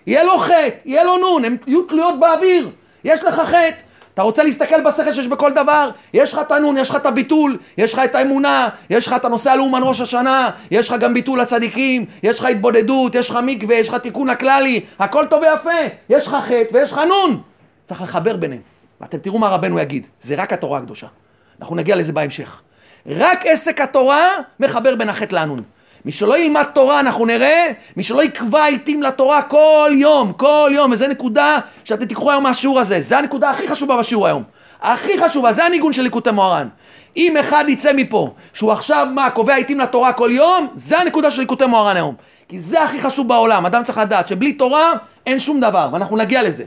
[0.08, 2.72] יהיה לו חטא, יהיה לו נון, הן יהיו תלויות באוויר.
[3.04, 3.84] יש לך חטא,
[4.18, 7.58] אתה רוצה להסתכל בשכל שיש בכל דבר, יש לך את הנון, יש לך את הביטול,
[7.78, 11.42] יש לך את האמונה, יש לך את הנושא הלאומן ראש השנה, יש לך גם ביטול
[11.42, 16.28] לצדיקים, יש לך התבודדות, יש לך מקווה, יש לך תיקון הכללי, הכל טוב ויפה, יש
[16.28, 17.42] לך חטא ויש לך נון.
[17.86, 18.62] צריך לחבר ביניהם.
[19.02, 21.08] ואתם תראו מה רבנו יגיד, זה רק התורה הקדושה.
[21.62, 22.62] אנחנו נגיע לזה בהמשך.
[23.06, 25.64] רק עסק התורה מחבר בין החטא לנון.
[26.08, 27.66] מי שלא ילמד תורה, אנחנו נראה,
[27.98, 32.80] מי שלא יקבע עיתים לתורה כל יום, כל יום, וזו נקודה שאתם תיקחו היום מהשיעור
[32.80, 34.44] הזה, זו הנקודה הכי חשובה בשיעור היום.
[34.82, 36.68] הכי חשובה, זה הניגון של ליקוטי מוהר"ן.
[37.18, 41.40] אם אחד יצא מפה, שהוא עכשיו מה, קובע עיתים לתורה כל יום, זה הנקודה של
[41.42, 42.16] ליקוטי מוהר"ן היום.
[42.50, 44.94] כי זה הכי חשוב בעולם, אדם צריך לדעת שבלי תורה
[45.26, 46.64] אין שום דבר, ואנחנו נגיע לזה.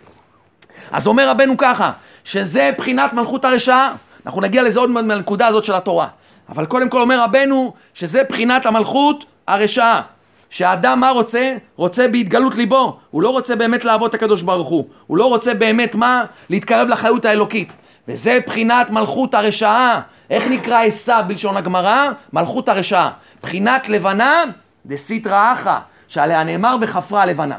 [0.90, 1.92] אז אומר רבנו ככה,
[2.24, 3.92] שזה בחינת מלכות הרשעה,
[4.26, 6.06] אנחנו נגיע לזה עוד מהנקודה הזאת של התורה.
[6.48, 10.02] אבל קודם כל אומר רבנו שזה בחינת המלכות הרשעה.
[10.50, 11.56] שהאדם מה רוצה?
[11.76, 12.98] רוצה בהתגלות ליבו.
[13.10, 14.84] הוא לא רוצה באמת לעבוד את הקדוש ברוך הוא.
[15.06, 16.24] הוא לא רוצה באמת מה?
[16.50, 17.72] להתקרב לחיות האלוקית.
[18.08, 20.00] וזה בחינת מלכות הרשעה.
[20.30, 22.10] איך נקרא עשיו בלשון הגמרא?
[22.32, 23.10] מלכות הרשעה.
[23.42, 24.44] בחינת לבנה
[24.86, 25.78] דסיטרא אחא,
[26.08, 27.56] שעליה נאמר וחפרה לבנה.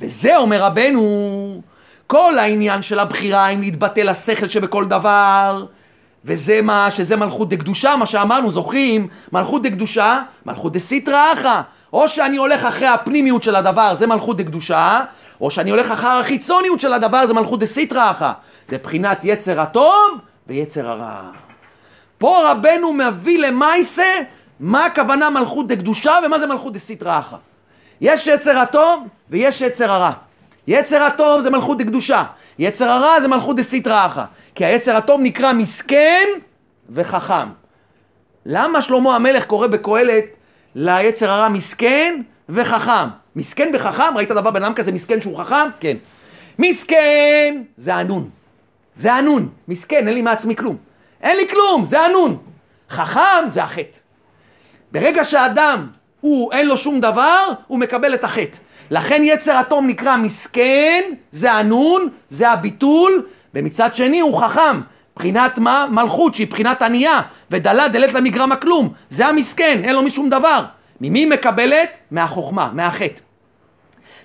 [0.00, 1.60] וזה אומר רבנו,
[2.06, 5.64] כל העניין של הבחירה אם להתבטל השכל שבכל דבר,
[6.24, 9.08] וזה מה, שזה מלכות דקדושה, מה שאמרנו, זוכרים?
[9.32, 11.60] מלכות דקדושה, מלכות דסיטרא אחא.
[11.92, 15.00] או שאני הולך אחרי הפנימיות של הדבר, זה מלכות דקדושה,
[15.40, 18.32] או שאני הולך אחר החיצוניות של הדבר, זה מלכות דסיטרא אחא.
[18.68, 21.30] זה בחינת יצר הטוב ויצר הרע.
[22.18, 24.20] פה רבנו מביא למעשה
[24.60, 27.36] מה הכוונה מלכות דקדושה ומה זה מלכות דסיטרא אחא.
[28.00, 30.12] יש יצר הטוב ויש יצר הרע.
[30.70, 32.24] יצר הטוב זה מלכות דקדושה,
[32.58, 34.24] יצר הרע זה מלכות דסיטרא אחא.
[34.54, 36.28] כי היצר הטוב נקרא מסכן
[36.90, 37.48] וחכם.
[38.46, 40.24] למה שלמה המלך קורא בקהלת
[40.74, 43.08] ליצר הרע מסכן וחכם?
[43.36, 44.16] מסכן וחכם?
[44.16, 45.68] ראית דבר בן אדם כזה מסכן שהוא חכם?
[45.80, 45.96] כן.
[46.58, 48.30] מסכן זה הנון.
[48.94, 49.48] זה הנון.
[49.68, 50.76] מסכן, אין לי מעצמי כלום.
[51.22, 52.38] אין לי כלום, זה הנון.
[52.90, 53.98] חכם זה החטא.
[54.92, 55.86] ברגע שאדם,
[56.20, 58.58] הוא אין לו שום דבר, הוא מקבל את החטא.
[58.90, 64.80] לכן יצר אטום נקרא מסכן, זה הנון, זה הביטול, ומצד שני הוא חכם.
[65.16, 65.86] בחינת מה?
[65.90, 68.92] מלכות, שהיא בחינת ענייה, ודלה דלת למגרמה כלום.
[69.10, 70.64] זה המסכן, אין לו משום דבר.
[71.00, 71.98] ממי מקבלת?
[72.10, 73.20] מהחוכמה, מהחטא.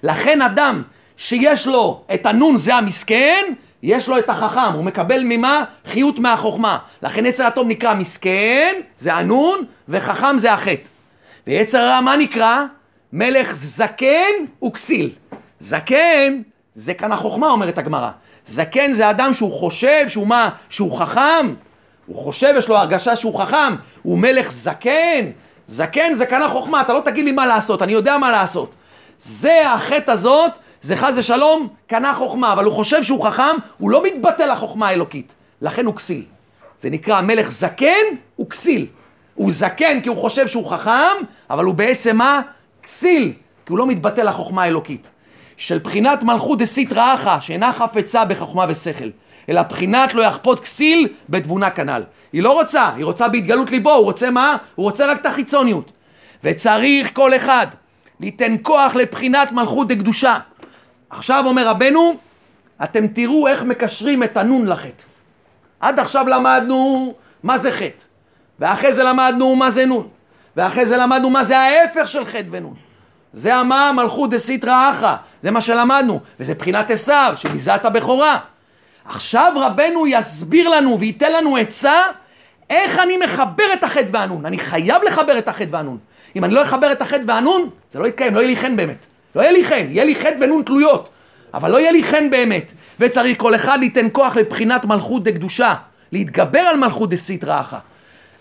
[0.04, 0.82] לכן אדם
[1.18, 3.44] שיש לו את הנון זה המסכן,
[3.84, 5.64] יש לו את החכם, הוא מקבל ממה?
[5.86, 6.78] חיות מהחוכמה.
[7.04, 10.95] לכן יצר אטום נקרא מסכן, זה הנון, וחכם זה החטא.
[11.48, 12.66] ויצר הרע מה נקרא?
[13.14, 14.34] מלך זקן
[14.66, 15.10] וכסיל.
[15.60, 16.42] זקן
[16.76, 18.10] זה כאן החוכמה, אומרת הגמרא.
[18.46, 20.50] זקן זה אדם שהוא חושב שהוא מה?
[20.70, 21.54] שהוא חכם.
[22.06, 23.76] הוא חושב, יש לו הרגשה שהוא חכם.
[24.04, 25.26] הוא מלך זקן.
[25.68, 28.76] זקן זה כאן החוכמה, אתה לא תגיד לי מה לעשות, אני יודע מה לעשות.
[29.18, 34.04] זה החטא הזאת, זה חס ושלום, קנה חוכמה, אבל הוא חושב שהוא חכם, הוא לא
[34.04, 35.34] מתבטא לחוכמה האלוקית.
[35.62, 36.24] לכן הוא כסיל.
[36.80, 38.06] זה נקרא מלך זקן
[38.42, 38.88] וכסיל.
[39.36, 42.42] הוא זקן כי הוא חושב שהוא חכם, אבל הוא בעצם מה?
[42.84, 43.34] כסיל,
[43.66, 45.10] כי הוא לא מתבטא לחוכמה האלוקית.
[45.58, 49.10] של בחינת מלכות דסיטרא אחא, שאינה חפצה בחוכמה ושכל,
[49.50, 52.04] אלא בחינת לא יחפות כסיל בתבונה כנ"ל.
[52.34, 54.58] היא לא רוצה, היא רוצה בהתגלות ליבו, הוא רוצה מה?
[54.76, 55.92] הוא רוצה רק את החיצוניות.
[56.44, 57.68] וצריך כל אחד
[58.20, 60.38] ליתן כוח לבחינת מלכות דקדושה.
[61.10, 62.16] עכשיו אומר רבנו,
[62.84, 65.04] אתם תראו איך מקשרים את הנון לחטא.
[65.80, 68.04] עד עכשיו למדנו מה זה חטא,
[68.60, 70.08] ואחרי זה למדנו מה זה נון.
[70.56, 72.74] ואחרי זה למדנו מה זה ההפך של חטא ונון.
[73.34, 78.40] זה המה מלכות דסיטרא אחא, זה מה שלמדנו, וזה בחינת עשיו, שביזה את הבכורה.
[79.06, 82.02] עכשיו רבנו יסביר לנו וייתן לנו עצה
[82.70, 84.46] איך אני מחבר את החטא והנון.
[84.46, 85.98] אני חייב לחבר את החטא והנון.
[86.36, 89.06] אם אני לא אחבר את החטא והנון, זה לא יתקיים, לא יהיה לי חן באמת.
[89.36, 91.10] לא יהיה לי חן, יהיה לי חטא ונון תלויות,
[91.54, 92.72] אבל לא יהיה לי חן באמת.
[93.00, 95.74] וצריך כל אחד ליתן כוח לבחינת מלכות דקדושה,
[96.12, 97.78] להתגבר על מלכות דסיטרא אחא.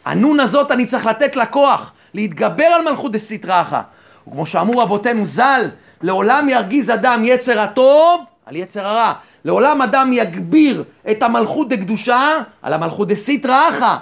[0.05, 1.93] הנון הזאת אני צריך לתת לה כוח.
[2.15, 3.81] להתגבר על מלכות דסיטרא אחא.
[4.29, 5.71] וכמו שאמרו רבותינו ז"ל,
[6.03, 9.13] לעולם ירגיז אדם יצר הטוב על יצר הרע.
[9.45, 13.97] לעולם אדם יגביר את המלכות דקדושה על המלכות דסיטרא אחא.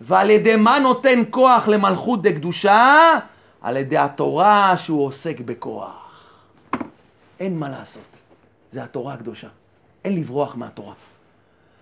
[0.00, 3.18] ועל ידי מה נותן כוח למלכות דקדושה?
[3.62, 6.08] על ידי התורה שהוא עוסק בכוח.
[7.40, 8.18] אין מה לעשות.
[8.68, 9.48] זה התורה הקדושה.
[10.04, 10.94] אין לברוח מהתורה.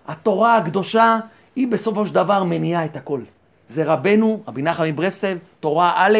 [0.07, 1.19] התורה הקדושה
[1.55, 3.21] היא בסופו של דבר מניעה את הכל.
[3.67, 6.17] זה רבנו, רבי נחם מברסלב, תורה א',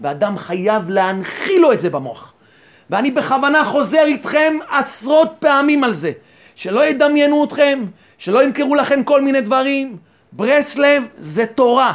[0.00, 2.32] ואדם חייב להנחיל לו את זה במוח.
[2.90, 6.12] ואני בכוונה חוזר איתכם עשרות פעמים על זה.
[6.56, 7.84] שלא ידמיינו אתכם,
[8.18, 9.96] שלא ימכרו לכם כל מיני דברים.
[10.32, 11.92] ברסלב זה תורה.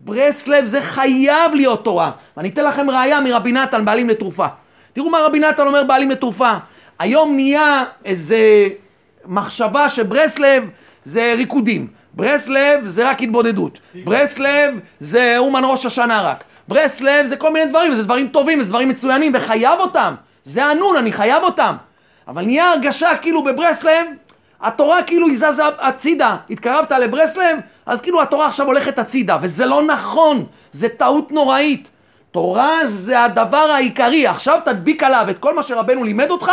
[0.00, 2.10] ברסלב זה חייב להיות תורה.
[2.36, 4.46] ואני אתן לכם ראייה מרבי נתן, בעלים לתרופה.
[4.92, 6.52] תראו מה רבי נתן אומר בעלים לתרופה.
[6.98, 8.68] היום נהיה איזה
[9.26, 10.68] מחשבה שברסלב
[11.04, 11.86] זה ריקודים.
[12.14, 13.78] ברסלב זה רק התבודדות.
[14.04, 16.44] ברסלב זה אומן ראש השנה רק.
[16.68, 20.14] ברסלב זה כל מיני דברים, וזה דברים טובים, וזה דברים מצוינים, וחייב אותם.
[20.42, 21.74] זה הנון, אני חייב אותם.
[22.28, 24.06] אבל נהיה הרגשה כאילו בברסלב,
[24.60, 26.36] התורה כאילו היא זזה הצידה.
[26.50, 31.90] התקרבת לברסלב, אז כאילו התורה עכשיו הולכת הצידה, וזה לא נכון, זה טעות נוראית.
[32.32, 36.52] תורה זה הדבר העיקרי, עכשיו תדביק עליו את כל מה שרבנו לימד אותך,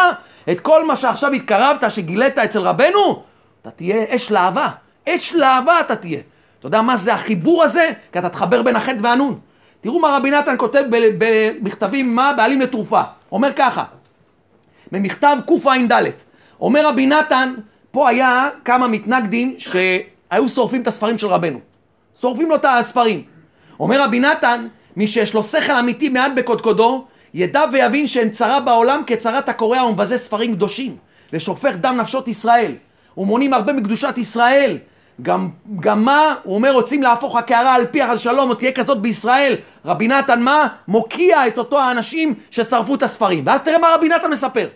[0.51, 3.23] את כל מה שעכשיו התקרבת, שגילית אצל רבנו,
[3.67, 4.67] אתה תהיה אש להבה.
[5.09, 6.19] אש להבה אתה תהיה.
[6.59, 7.91] אתה יודע מה זה החיבור הזה?
[8.11, 9.39] כי אתה תחבר בין החטא והנון.
[9.81, 13.01] תראו מה רבי נתן כותב במכתבים מה בעלים לתרופה.
[13.31, 13.83] אומר ככה,
[14.91, 16.03] במכתב קע"ד,
[16.59, 17.53] אומר רבי נתן,
[17.91, 21.59] פה היה כמה מתנגדים שהיו שורפים את הספרים של רבנו.
[22.21, 23.23] שורפים לו את הספרים.
[23.79, 29.01] אומר רבי נתן, מי שיש לו שכל אמיתי מעט בקודקודו, ידע ויבין שאין צרה בעולם
[29.07, 30.97] כצרת הקורע ומבזה ספרים קדושים,
[31.33, 32.75] ושופך דם נפשות ישראל,
[33.17, 34.77] ומונים הרבה מקדושת ישראל.
[35.21, 35.49] גם,
[35.79, 39.55] גם מה, הוא אומר, רוצים להפוך הקערה על פי השלום, או תהיה כזאת בישראל.
[39.85, 40.67] רבי נתן מה?
[40.87, 43.43] מוקיע את אותו האנשים ששרפו את הספרים.
[43.45, 44.67] ואז תראה מה רבי נתן מספר.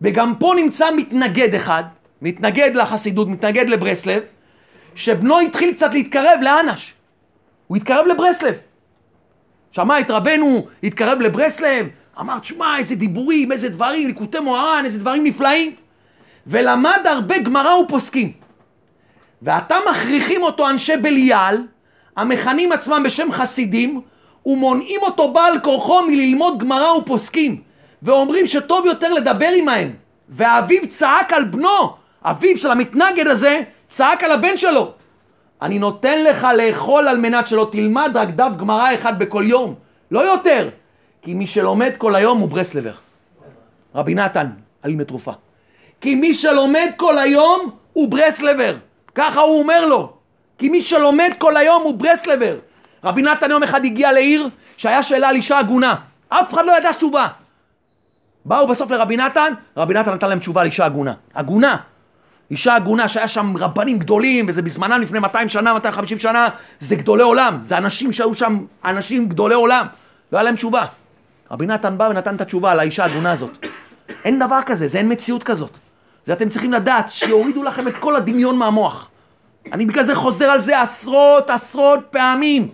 [0.00, 1.84] וגם פה נמצא מתנגד אחד,
[2.22, 4.22] מתנגד לחסידות, מתנגד לברסלב,
[4.94, 6.94] שבנו התחיל קצת להתקרב לאנש.
[7.66, 8.54] הוא התקרב לברסלב.
[9.72, 11.86] שמע את רבנו, התקרב לברסלב,
[12.20, 15.74] אמר, תשמע, איזה דיבורים, איזה דברים, ליקוטי מוהר"ן, איזה דברים נפלאים.
[16.48, 18.32] ולמד הרבה גמרא ופוסקים.
[19.42, 21.56] ועתה מכריחים אותו אנשי בליעל,
[22.16, 24.00] המכנים עצמם בשם חסידים,
[24.46, 27.62] ומונעים אותו בעל כורחו מללמוד גמרא ופוסקים,
[28.02, 29.94] ואומרים שטוב יותר לדבר עמהם.
[30.28, 34.92] ואביו צעק על בנו, אביו של המתנגד הזה, צעק על הבן שלו.
[35.62, 39.74] אני נותן לך לאכול על מנת שלא תלמד רק דף גמרא אחד בכל יום,
[40.10, 40.68] לא יותר.
[41.22, 42.92] כי מי שלומד כל היום הוא ברסלבר.
[43.94, 44.46] רבי נתן,
[44.82, 45.32] עלים לתרופה.
[46.00, 48.76] כי מי שלומד כל היום הוא ברסלבר.
[49.14, 50.12] ככה הוא אומר לו.
[50.58, 52.56] כי מי שלומד כל היום הוא ברסלבר.
[53.04, 55.94] רבי נתן יום אחד הגיע לעיר שהיה שאלה על אישה עגונה.
[56.28, 57.28] אף אחד לא ידע תשובה.
[58.44, 61.12] באו בסוף לרבי נתן, רבי נתן נתן להם תשובה על אישה עגונה.
[61.34, 61.76] עגונה.
[62.50, 66.48] אישה עגונה שהיה שם רבנים גדולים, וזה בזמנם לפני 200 שנה, 250 שנה,
[66.80, 67.58] זה גדולי עולם.
[67.62, 69.86] זה אנשים שהיו שם, אנשים גדולי עולם.
[70.32, 70.84] לא היה להם תשובה.
[71.50, 73.66] רבי נתן בא ונתן את התשובה על האישה העגונה הזאת.
[74.24, 75.78] אין דבר כזה, זה אין מציאות כזאת.
[76.28, 79.08] זה אתם צריכים לדעת, שיורידו לכם את כל הדמיון מהמוח.
[79.72, 82.68] אני בגלל זה חוזר על זה עשרות עשרות פעמים.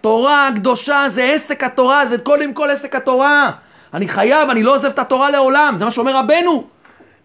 [0.00, 3.50] תורה קדושה זה עסק התורה, זה קודם כל עסק התורה.
[3.94, 6.64] אני חייב, אני לא עוזב את התורה לעולם, זה מה שאומר רבנו.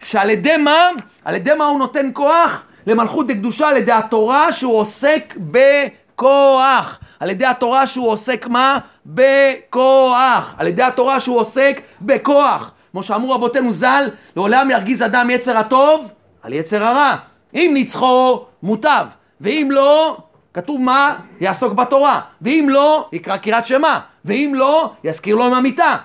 [0.02, 0.88] שעל ידי מה?
[1.24, 2.62] על ידי מה הוא נותן כוח?
[2.86, 6.98] למלכות דקדושה, על ידי התורה שהוא עוסק בכוח.
[7.20, 8.78] על ידי התורה שהוא עוסק מה?
[9.06, 10.54] בכוח.
[10.58, 12.72] על ידי התורה שהוא עוסק בכוח.
[12.92, 16.08] כמו שאמרו רבותינו ז"ל, לעולם ירגיז אדם יצר הטוב
[16.42, 17.16] על יצר הרע.
[17.54, 19.06] אם ניצחו, מוטב.
[19.40, 20.16] ואם לא,
[20.54, 21.16] כתוב מה?
[21.40, 22.20] יעסוק בתורה.
[22.42, 23.98] ואם לא, יקרא קריאת שמע.
[24.24, 25.96] ואם לא, יזכיר לו עם המיטה.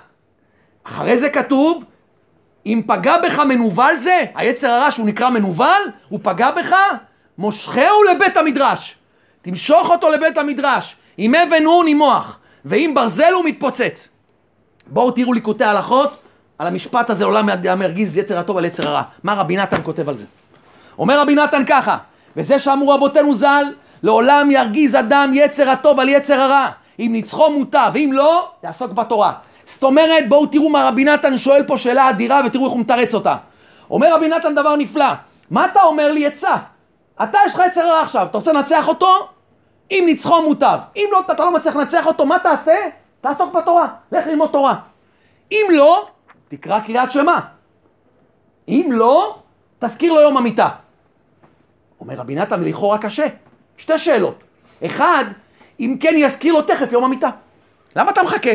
[0.84, 1.84] אחרי זה כתוב,
[2.66, 6.76] אם פגע בך מנוול זה, היצר הרע שהוא נקרא מנוול, הוא פגע בך,
[7.38, 8.98] מושכהו לבית המדרש.
[9.42, 10.96] תמשוך אותו לבית המדרש.
[11.20, 14.10] אם אבן הוא נימוח, ואם ברזל הוא מתפוצץ.
[14.88, 16.27] בואו תראו ליקוטי הלכות,
[16.60, 19.02] על המשפט הזה עולם המרגיז יצר הטוב על יצר הרע.
[19.24, 20.26] מה רבי נתן כותב על זה?
[21.00, 21.98] אומר רבי נתן ככה,
[22.38, 23.66] וזה שאמרו רבותינו ז"ל,
[24.04, 26.68] לעולם ירגיז אדם יצר הטוב על יצר הרע.
[27.00, 29.34] אם ניצחו מוטב, ואם לא, יעסוק בתורה.
[29.66, 33.14] זאת אומרת, בואו תראו מה רבי נתן שואל פה שאלה אדירה ותראו איך הוא מתרץ
[33.14, 33.36] אותה.
[33.90, 35.06] אומר רבי נתן דבר נפלא,
[35.52, 36.56] מה אתה אומר לי עצה?
[37.24, 39.28] אתה יש לך יצר הרע עכשיו, אתה רוצה לנצח אותו?
[39.92, 40.80] אם ניצחו מוטב.
[40.96, 42.76] אם לא, אתה לא מצליח לנצח אותו, מה תעשה?
[43.22, 44.76] תעסוק בתורה, לך ללמוד תורה.
[45.52, 46.08] אם לא,
[46.48, 47.40] תקרא קריאת שמע.
[48.68, 49.40] אם לא,
[49.80, 50.70] תזכיר לו יום המיטה.
[52.00, 53.28] אומר רבי נתן לכאורה קשה.
[53.78, 54.44] שתי שאלות.
[54.86, 55.26] אחד,
[55.80, 57.30] אם כן יזכיר לו תכף יום המיטה.
[57.96, 58.52] למה אתה מחכה?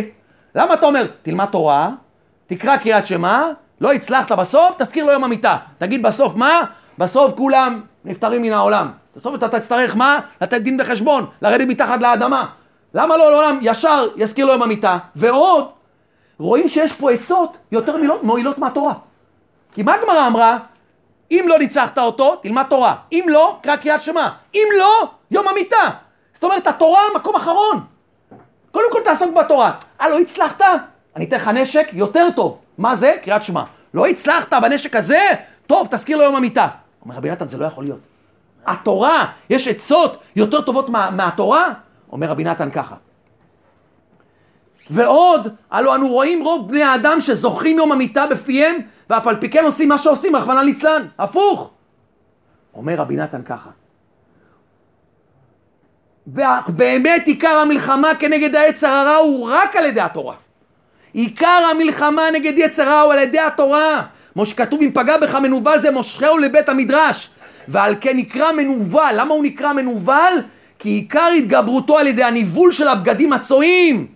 [0.54, 1.90] למה אתה אומר, תלמד תורה,
[2.46, 3.42] תקרא קריאת שמע,
[3.80, 5.56] לא הצלחת בסוף, תזכיר לו יום המיטה.
[5.78, 6.60] תגיד בסוף מה?
[6.98, 8.90] בסוף כולם נפטרים מן העולם.
[9.16, 10.20] בסוף אתה תצטרך מה?
[10.40, 12.46] לתת דין וחשבון, לרדת מתחת לאדמה.
[12.94, 14.98] למה לא לעולם ישר יזכיר לו יום המיטה?
[15.16, 15.68] ועוד,
[16.42, 18.94] רואים שיש פה עצות יותר מועילות מהתורה.
[19.74, 20.58] כי מה הגמרא אמרה?
[21.30, 22.94] אם לא ניצחת אותו, תלמד תורה.
[23.12, 24.28] אם לא, קרא קריאת שמע.
[24.54, 25.90] אם לא, יום המיטה.
[26.32, 27.80] זאת אומרת, התורה מקום אחרון.
[28.70, 29.72] קודם כל תעסוק בתורה.
[30.00, 30.62] אה, לא הצלחת?
[31.16, 32.58] אני אתן לך נשק יותר טוב.
[32.78, 33.16] מה זה?
[33.22, 33.62] קריאת שמע.
[33.94, 35.20] לא הצלחת בנשק הזה?
[35.66, 36.68] טוב, תזכיר לו יום המיטה.
[37.04, 37.98] אומר רבי נתן, זה לא יכול להיות.
[38.66, 41.72] התורה, יש עצות יותר טובות מה, מהתורה?
[42.12, 42.94] אומר רבי נתן ככה.
[44.92, 48.76] ועוד, הלו אנו רואים רוב בני האדם שזוכרים יום המיטה בפיהם,
[49.10, 51.06] ואף על פי כן עושים מה שעושים, רחמנא ליצלן.
[51.18, 51.70] הפוך.
[52.74, 53.70] אומר רבי נתן ככה.
[56.26, 60.34] ובאמת עיקר המלחמה כנגד העץ הרע הוא רק על ידי התורה.
[61.12, 64.02] עיקר המלחמה נגד יצר רע הוא על ידי התורה.
[64.32, 67.30] כמו שכתוב אם פגע בך מנוול זה מושכהו לבית המדרש.
[67.68, 69.12] ועל כן נקרא מנוול.
[69.14, 70.42] למה הוא נקרא מנוול?
[70.78, 74.06] כי עיקר התגברותו על ידי הניבול של הבגדים הצועים.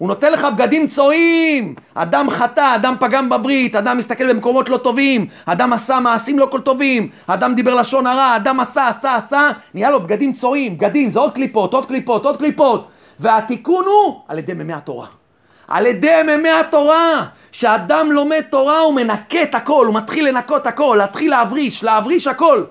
[0.00, 1.74] הוא נותן לך בגדים צועים.
[1.94, 6.60] אדם חטא, אדם פגם בברית, אדם מסתכל במקומות לא טובים, אדם עשה מעשים לא כל
[6.60, 11.20] טובים, אדם דיבר לשון הרע, אדם עשה, עשה, עשה, נהיה לו בגדים צועים, בגדים, זה
[11.20, 12.88] עוד קליפות, עוד קליפות, עוד קליפות.
[13.20, 15.06] והתיקון הוא על ידי מימי התורה.
[15.68, 17.26] על ידי מימי התורה.
[17.52, 22.64] כשאדם לומד תורה הוא מנקה את הכל, הוא מתחיל לנקות הכל, להתחיל להבריש, להבריש הכל.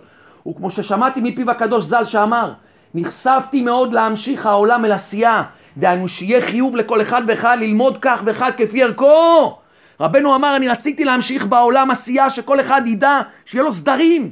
[0.47, 2.51] וכמו ששמעתי מפיו הקדוש ז"ל שאמר,
[2.93, 5.43] נחשפתי מאוד להמשיך העולם אל עשייה.
[5.79, 9.57] דהיינו שיהיה חיוב לכל אחד ואחד ללמוד כך ואחד כפי ערכו.
[9.99, 14.31] רבנו אמר, אני רציתי להמשיך בעולם עשייה שכל אחד ידע שיהיה לו סדרים.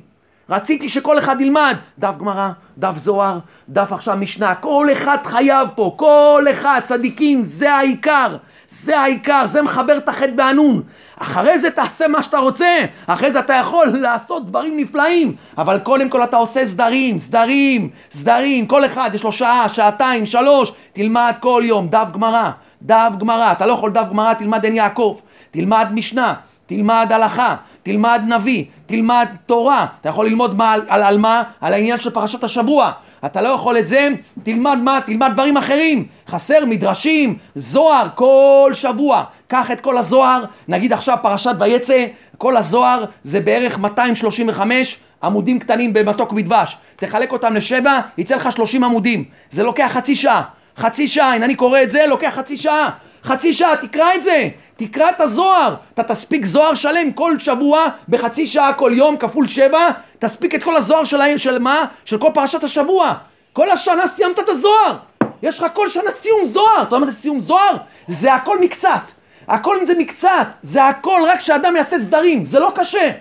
[0.50, 5.94] רציתי שכל אחד ילמד דף גמרא, דף זוהר, דף עכשיו משנה, כל אחד חייב פה,
[5.96, 8.36] כל אחד, צדיקים, זה העיקר,
[8.68, 10.82] זה העיקר, זה מחבר את החטא והנון.
[11.20, 16.10] אחרי זה תעשה מה שאתה רוצה, אחרי זה אתה יכול לעשות דברים נפלאים, אבל קודם
[16.10, 21.64] כל אתה עושה סדרים, סדרים, סדרים, כל אחד יש לו שעה, שעתיים, שלוש, תלמד כל
[21.66, 22.50] יום דף גמרא,
[22.82, 25.18] דף גמרא, אתה לא יכול דף גמרא, תלמד עין יעקב,
[25.52, 26.34] תלמד משנה,
[26.66, 29.86] תלמד הלכה, תלמד נביא, תלמד תורה.
[30.02, 31.44] אתה יכול ללמוד מה, על, על, מה?
[31.62, 32.92] על העניין של פרשת השבוע.
[33.28, 34.10] אתה לא יכול את זה,
[34.44, 35.00] תלמד מה?
[35.06, 36.06] תלמד דברים אחרים.
[36.28, 39.24] חסר מדרשים, זוהר, כל שבוע.
[39.48, 42.06] קח את כל הזוהר, נגיד עכשיו פרשת ויצא,
[42.38, 46.78] כל הזוהר זה בערך 235 עמודים קטנים במתוק בדבש.
[46.96, 49.24] תחלק אותם לשבע, יצא לך 30 עמודים.
[49.50, 50.42] זה לוקח חצי שעה.
[50.78, 52.90] חצי שעה, אם אני קורא את זה, לוקח חצי שעה.
[53.28, 58.48] חצי שעה, תקרא את זה, תקרא את הזוהר, אתה תספיק זוהר שלם כל שבוע, בחצי
[58.48, 61.86] שעה כל יום, כפול שבע, תספיק את כל הזוהר של, של מה?
[62.06, 63.14] של כל פרשת השבוע.
[63.54, 64.98] כל השנה סיימת את הזוהר.
[65.44, 66.82] יש לך כל שנה סיום זוהר.
[66.82, 67.78] אתה יודע מה זה סיום זוהר?
[68.08, 69.12] זה הכל מקצת.
[69.48, 70.48] הכל זה מקצת.
[70.62, 72.46] זה הכל רק שאדם יעשה סדרים.
[72.46, 73.12] זה לא קשה.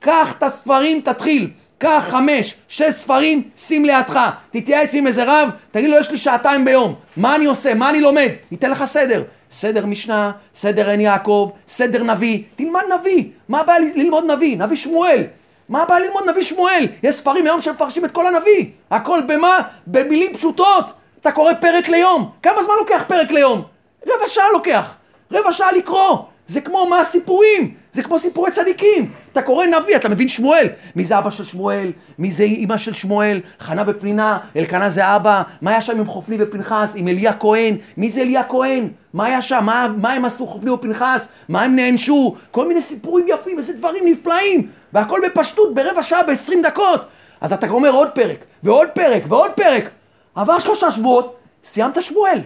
[0.00, 1.50] קח את הספרים, תתחיל.
[1.84, 4.20] קח חמש, שש ספרים, שים לידך.
[4.50, 6.94] תתייעץ עם איזה רב, תגיד לו, יש לי שעתיים ביום.
[7.16, 7.74] מה אני עושה?
[7.74, 8.28] מה אני לומד?
[8.50, 9.22] ייתן לך סדר.
[9.50, 13.24] סדר משנה, סדר עין יעקב, סדר נביא, תלמד נביא.
[13.48, 14.58] מה הבעיה ללמוד נביא?
[14.58, 15.22] נביא שמואל.
[15.68, 16.86] מה הבעיה ללמוד נביא שמואל?
[17.02, 18.66] יש ספרים היום שמפרשים את כל הנביא.
[18.90, 19.58] הכל במה?
[19.86, 20.92] במילים פשוטות.
[21.20, 22.30] אתה קורא פרק ליום.
[22.42, 23.62] כמה זמן לוקח פרק ליום?
[24.06, 24.94] רבע שעה לוקח.
[25.32, 26.18] רבע שעה לקרוא.
[26.46, 29.12] זה כמו מה הסיפורים, זה כמו סיפורי צדיקים.
[29.32, 30.68] אתה קורא נביא, אתה מבין שמואל.
[30.96, 31.92] מי זה אבא של שמואל?
[32.18, 33.40] מי זה אימא של שמואל?
[33.60, 35.42] חנה ופנינה, אלקנה זה אבא.
[35.62, 36.94] מה היה שם עם חופני ופנחס?
[36.96, 37.76] עם אליה כהן?
[37.96, 38.88] מי זה אליה כהן?
[39.12, 39.60] מה היה שם?
[39.62, 41.28] מה, מה הם עשו חופני ופנחס?
[41.48, 42.34] מה הם נענשו?
[42.50, 44.68] כל מיני סיפורים יפים, איזה דברים נפלאים.
[44.92, 47.04] והכל בפשטות, ברבע שעה, בעשרים דקות.
[47.40, 49.90] אז אתה אומר עוד פרק, ועוד פרק, ועוד פרק.
[50.34, 52.38] עבר שלושה שבועות, סיימת שמואל.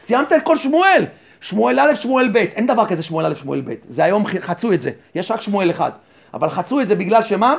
[0.00, 1.04] סיימת את כל שמואל.
[1.40, 4.80] שמואל א', שמואל ב', אין דבר כזה שמואל א', שמואל ב', זה היום חצו את
[4.80, 5.90] זה, יש רק שמואל אחד.
[6.34, 7.54] אבל חצו את זה בגלל שמה?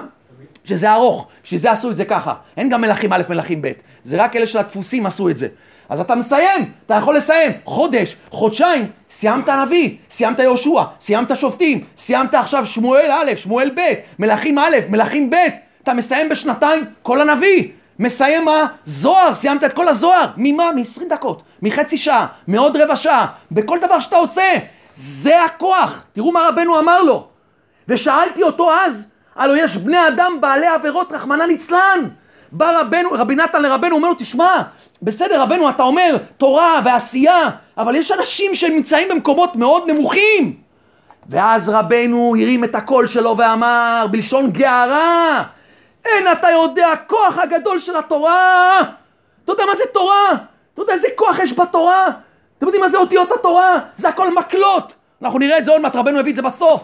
[0.66, 2.34] שזה ארוך, שזה עשו את זה ככה.
[2.58, 3.72] אין גם מלכים א', מלכים ב',
[4.04, 5.48] זה רק אלה של הדפוסים עשו את זה.
[5.90, 7.52] אז אתה מסיים, אתה יכול לסיים.
[7.66, 13.82] חודש, חודשיים, סיימת הנביא, סיימת יהושע, סיימת שופטים, סיימת עכשיו שמואל א', שמואל ב',
[14.20, 15.36] מלכים א', מלכים ב',
[15.84, 17.68] אתה מסיים בשנתיים כל הנביא.
[18.00, 18.66] מסיים מה?
[18.86, 20.26] זוהר, סיימת את כל הזוהר.
[20.38, 20.72] ממה?
[20.72, 24.54] מ-20 דקות, מחצי שעה, מעוד רבע שעה, בכל דבר שאתה עושה.
[24.94, 26.04] זה הכוח.
[26.14, 27.28] תראו מה רבנו אמר לו.
[27.88, 32.10] ושאלתי אותו אז, הלו יש בני אדם בעלי עבירות רחמנא ליצלן.
[32.52, 34.62] בא רבנו, רבי נתן לרבנו, אומר לו, תשמע,
[35.02, 40.56] בסדר רבנו, אתה אומר תורה ועשייה, אבל יש אנשים שנמצאים במקומות מאוד נמוכים.
[41.30, 45.44] ואז רבנו הרים את הקול שלו ואמר, בלשון גערה,
[46.16, 48.80] אין אתה יודע הכוח הגדול של התורה!
[49.46, 50.30] אתה יודע מה זה תורה?
[50.74, 52.08] אתה יודע איזה כוח יש בתורה?
[52.58, 53.80] אתם יודעים מה זה אותיות התורה?
[53.98, 54.94] זה הכל מקלות!
[55.22, 56.84] אנחנו נראה את זה עוד מעט, רבנו הביא את זה בסוף.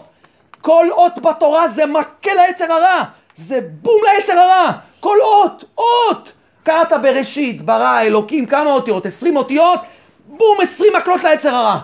[0.60, 3.02] כל אות בתורה זה מכה ליצר הרע!
[3.36, 4.72] זה בום ליצר הרע!
[5.00, 6.32] כל אות, אות!
[6.62, 9.06] קראת בראשית, ברא, אלוקים, כמה אותיות?
[9.06, 9.80] עשרים אותיות?
[10.26, 11.78] בום, עשרים מקלות ליצר הרע!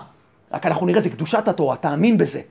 [0.51, 2.41] רק אנחנו נראה, זה קדושת התורה, תאמין בזה.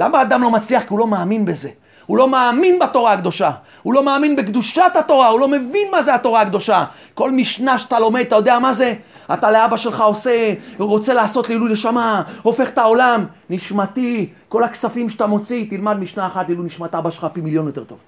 [0.00, 0.82] למה אדם לא מצליח?
[0.82, 1.68] כי הוא לא מאמין בזה.
[2.06, 3.50] הוא לא מאמין בתורה הקדושה,
[3.82, 6.84] הוא לא מאמין בקדושת התורה, הוא לא מבין מה זה התורה הקדושה.
[7.14, 8.94] כל משנה שאתה לומד, אתה יודע מה זה?
[9.34, 13.24] אתה לאבא שלך עושה, רוצה לעשות לעילוי נשמה, הופך את העולם.
[13.50, 17.84] נשמתי, כל הכספים שאתה מוציא, תלמד משנה אחת לעילוי נשמת אבא שלך פי מיליון יותר
[17.84, 17.98] טוב.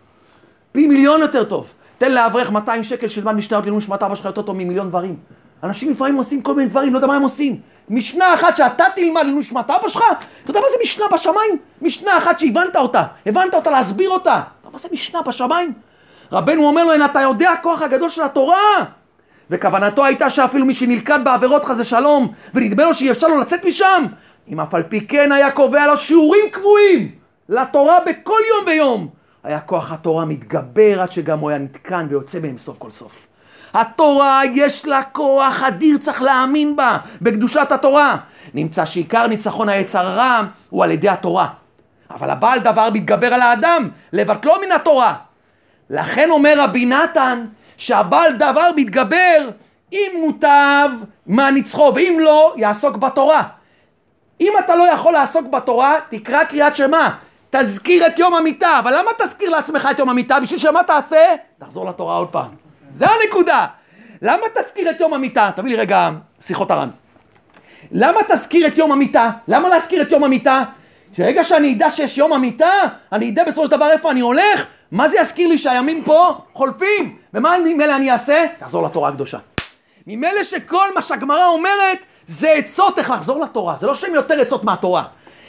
[0.73, 1.73] פי מיליון יותר טוב.
[1.99, 5.17] תן לאברך 200 שקל שילמד משנה לעילוי נשמת אבא שלך יותר טוב ממיליון דברים.
[5.63, 7.61] אנשים לפעמים עושים כל מיני דברים, לא יודע מה הם עושים.
[7.91, 10.05] משנה אחת שאתה תלמד לעילוי נשמת אבא שלך,
[10.45, 11.57] אתה יודע מה זה משנה בשמיים?
[11.83, 14.41] משנה אחת שהבנת אותה, הבנת אותה להסביר אותה.
[14.73, 15.73] מה זה משנה בשמיים?
[16.33, 18.85] רבנו אומר לו, הנה אתה יודע הכוח הגדול של התורה.
[19.51, 24.07] וכוונתו הייתה שאפילו מי שנלכד בעבירות חזה שלום, ונדמה לו שאי אפשר לו לצאת משם,
[24.49, 27.11] אם אף על פי כן היה קובע לו שיעורים קבועים
[27.49, 29.09] לתורה בכל יום ויום,
[29.45, 33.27] היה כוח התורה מתגבר עד שגם הוא היה נתקן ויוצא מהם סוף כל סוף.
[33.75, 38.17] התורה יש לה כוח אדיר, צריך להאמין בה, בקדושת התורה.
[38.55, 41.49] נמצא שעיקר ניצחון היצר הרע הוא על ידי התורה.
[42.11, 45.15] אבל הבעל דבר מתגבר על האדם, לבטלו מן התורה.
[45.91, 47.45] לכן אומר רבי נתן,
[47.77, 49.49] שהבעל דבר מתגבר,
[49.93, 50.89] אם מוטב,
[51.27, 53.43] מה נצחו, ואם לא, יעסוק בתורה.
[54.41, 57.09] אם אתה לא יכול לעסוק בתורה, תקרא קריאת שמע.
[57.51, 60.41] תזכיר את יום המיטה, אבל למה תזכיר לעצמך את יום המיטה?
[60.41, 61.27] בשביל שמה תעשה?
[61.59, 62.62] תחזור לתורה עוד פעם.
[62.95, 63.67] זה הנקודה.
[64.23, 65.51] למה תזכיר את יום המיטה?
[65.57, 66.89] תביא לי רגע שיחות הר"ן.
[67.93, 69.31] למה תזכיר את יום המיטה?
[69.49, 70.63] למה להזכיר את יום המיטה?
[71.17, 72.73] שרגע שאני אדע שיש יום המיטה,
[73.13, 77.17] אני אדע בסופו של דבר איפה אני הולך, מה זה יזכיר לי שהימים פה חולפים?
[77.35, 78.45] ומה ממילא אני אעשה?
[78.59, 79.39] תחזור לתורה הקדושה.
[80.07, 84.65] ממילא שכל מה שהגמרא אומרת זה עצות איך לחזור לתורה, זה לא שהם יותר עצות
[84.65, 85.05] מהתורה.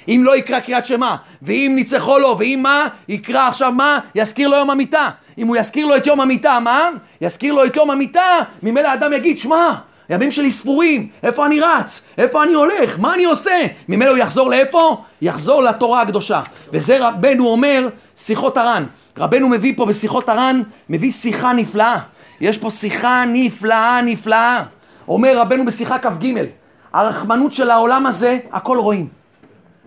[0.07, 4.57] אם לא יקרא קריאת שמע, ואם ניצחו לו, ואם מה, יקרא עכשיו מה, יזכיר לו
[4.57, 5.09] יום המיטה.
[5.37, 6.89] אם הוא יזכיר לו את יום המיטה, מה?
[7.21, 9.73] יזכיר לו את יום המיטה, ממילא האדם יגיד, שמע,
[10.09, 12.01] הימים שלי ספורים, איפה אני רץ?
[12.17, 12.99] איפה אני הולך?
[12.99, 13.65] מה אני עושה?
[13.89, 15.01] ממילא הוא יחזור לאיפה?
[15.21, 16.41] יחזור לתורה הקדושה.
[16.73, 18.85] וזה רבנו אומר, שיחות הר"ן.
[19.17, 21.99] רבנו מביא פה בשיחות הר"ן, מביא שיחה נפלאה.
[22.41, 24.63] יש פה שיחה נפלאה, נפלאה.
[25.07, 26.45] אומר רבנו בשיחה כ"ג,
[26.93, 29.22] הרחמנות של העולם הזה, הכל רואים.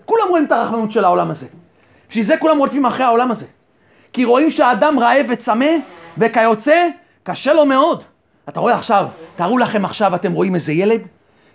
[0.07, 1.47] כולם רואים את הרחמנות של העולם הזה.
[2.09, 3.47] בשביל זה כולם רודפים אחרי העולם הזה.
[4.13, 5.71] כי רואים שהאדם רעב וצמא,
[6.19, 6.89] וכיוצא,
[7.23, 8.05] קשה לו מאוד.
[8.49, 11.01] אתה רואה עכשיו, תארו לכם עכשיו, אתם רואים איזה ילד,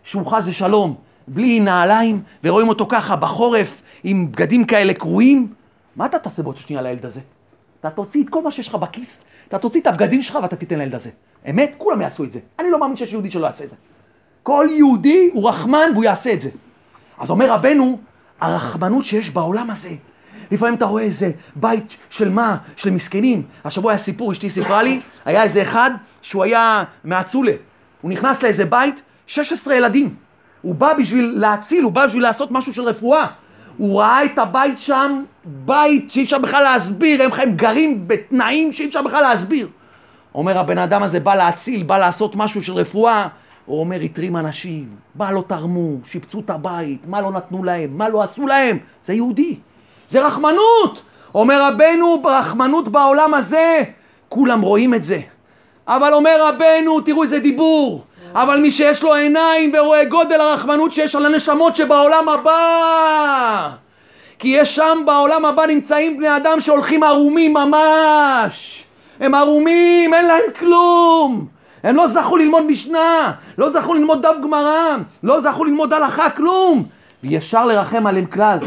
[0.04, 0.96] שהוא חס ושלום,
[1.28, 5.54] בלי נעליים, ורואים אותו ככה בחורף, עם בגדים כאלה קרועים,
[5.96, 7.22] מה אתה תעשה בעוד שנייה לילד הזה?
[7.80, 10.78] אתה תוציא את כל מה שיש לך בכיס, אתה תוציא את הבגדים שלך ואתה תיתן
[10.78, 11.10] לילד הזה.
[11.50, 11.76] אמת?
[11.78, 12.40] כולם יעשו את זה.
[12.60, 13.76] אני לא מאמין שיש יהודי שלא יעשה את זה.
[14.44, 16.50] כל יהודי הוא רחמן והוא יעשה את זה.
[17.18, 17.98] אז אומר רבנו,
[18.42, 19.90] הרחמנות שיש בעולם הזה,
[20.52, 22.58] לפעמים אתה רואה איזה בית של מה?
[22.76, 23.44] של מסכנים.
[23.66, 27.54] השבוע היה סיפור, אשתי סיפרה לי, היה איזה אחד שהוא היה מהצולה.
[28.02, 30.16] הוא נכנס לאיזה בית, 16 ילדים.
[30.62, 33.28] הוא בא בשביל להציל, הוא בא בשביל לעשות משהו של רפואה.
[33.78, 38.88] הוא ראה את הבית שם, בית שאי אפשר בכלל להסביר, הם, הם גרים בתנאים שאי
[38.88, 39.68] אפשר בכלל להסביר.
[40.36, 43.28] אומר הבן אדם הזה בא להציל, בא לעשות משהו של רפואה,
[43.66, 48.10] הוא אומר התרים אנשים, מה לא תרמו, שיפצו את הבית, מה לא נתנו להם, מה
[48.10, 49.60] לא עשו להם, זה יהודי,
[50.08, 51.02] זה רחמנות.
[51.36, 53.84] אומר רבנו, רחמנות בעולם הזה,
[54.30, 55.20] כולם רואים את זה.
[55.88, 61.16] אבל אומר רבנו, תראו איזה דיבור, אבל מי שיש לו עיניים ורואה גודל הרחמנות שיש
[61.16, 63.70] על הנשמות שבעולם הבא.
[64.40, 68.84] כי יש שם בעולם הבא נמצאים בני אדם שהולכים ערומים ממש.
[69.20, 71.48] הם ערומים, אין להם כלום.
[71.84, 76.84] הם לא זכו ללמוד משנה, לא זכו ללמוד דף גמרא, לא זכו ללמוד הלכה, כלום.
[77.24, 78.58] ואי אפשר לרחם עליהם כלל.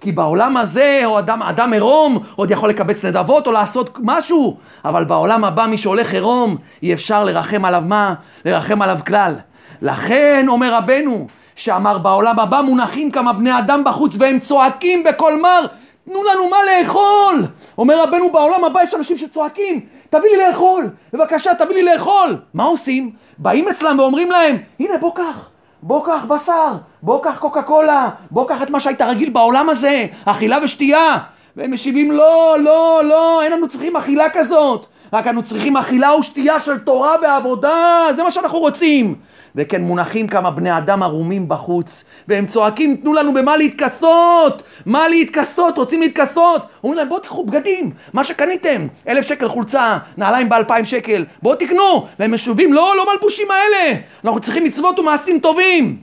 [0.00, 5.04] כי בעולם הזה, או אדם, אדם עירום, עוד יכול לקבץ נדבות או לעשות משהו, אבל
[5.04, 8.14] בעולם הבא, מי שהולך עירום, אי אפשר לרחם עליו מה?
[8.44, 9.34] לרחם עליו כלל.
[9.82, 15.66] לכן, אומר רבנו, שאמר בעולם הבא מונחים כמה בני אדם בחוץ והם צועקים בקול מר,
[16.08, 17.44] תנו לנו מה לאכול.
[17.78, 19.80] אומר רבנו, בעולם הבא יש אנשים שצועקים,
[20.12, 22.36] תביא לי לאכול, בבקשה תביא לי לאכול.
[22.54, 23.12] מה עושים?
[23.38, 25.48] באים אצלם ואומרים להם, הנה בוא קח.
[25.82, 30.06] בוא קח בשר, בוא קח קוקה קולה, בוא קח את מה שהיית רגיל בעולם הזה,
[30.24, 31.18] אכילה ושתייה.
[31.56, 34.86] והם משיבים לא, לא, לא, אין לנו צריכים אכילה כזאת.
[35.12, 39.14] רק אנו צריכים אכילה ושתייה של תורה ועבודה, זה מה שאנחנו רוצים.
[39.56, 44.62] וכן מונחים כמה בני אדם ערומים בחוץ, והם צועקים, תנו לנו במה להתכסות!
[44.86, 45.78] מה להתכסות?
[45.78, 46.62] רוצים להתכסות?
[46.84, 52.06] אומרים להם, בואו תיקחו בגדים, מה שקניתם, אלף שקל חולצה, נעליים באלפיים שקל, בואו תקנו!
[52.18, 53.98] והם משובים, לא, לא מלבושים האלה!
[54.24, 55.96] אנחנו צריכים מצוות ומעשים טובים!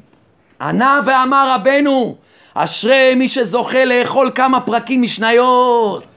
[0.62, 2.16] ענה ואמר רבנו,
[2.54, 6.09] אשרי מי שזוכה לאכול כמה פרקים משניות!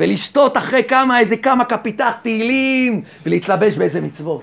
[0.00, 4.42] ולשתות אחרי כמה, איזה כמה כפיתח תהילים, ולהתלבש באיזה מצוות.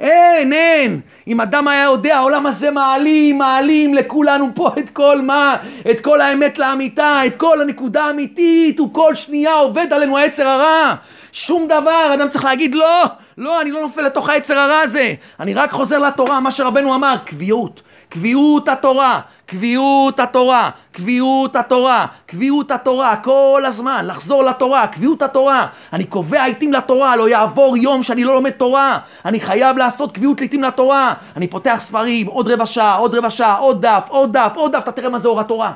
[0.00, 1.00] אין, אין.
[1.28, 5.56] אם אדם היה יודע, העולם הזה מעלים, מעלים לכולנו פה את כל מה?
[5.90, 10.94] את כל האמת לאמיתה, את כל הנקודה האמיתית, הוא כל שנייה עובד עלינו היצר הרע.
[11.32, 13.04] שום דבר, אדם צריך להגיד לא,
[13.38, 15.14] לא, אני לא נופל לתוך היצר הרע הזה.
[15.40, 17.82] אני רק חוזר לתורה, מה שרבנו אמר, קביעות.
[18.12, 25.66] קביעות התורה, קביעות התורה, קביעות התורה, קביעות התורה, כל הזמן, לחזור לתורה, קביעות התורה.
[25.92, 28.98] אני קובע עיתים לתורה, לא יעבור יום שאני לא לומד תורה.
[29.24, 31.14] אני חייב לעשות קביעות לעיתים לתורה.
[31.36, 34.82] אני פותח ספרים, עוד רבע שעה, עוד רבע שעה, עוד דף, עוד דף, עוד דף,
[34.82, 35.72] אתה תראה מה זה אור התורה.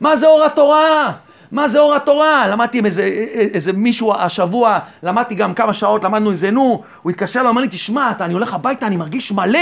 [0.00, 1.12] מה זה אור התורה?
[1.52, 2.48] מה זה אור התורה?
[2.48, 3.02] למדתי עם איזה,
[3.54, 7.68] איזה מישהו השבוע, למדתי גם כמה שעות, למדנו איזה נו, הוא התקשר אליי, אומר לי,
[7.70, 9.58] תשמע, אתה, אני הולך הביתה, אני מרגיש מלא,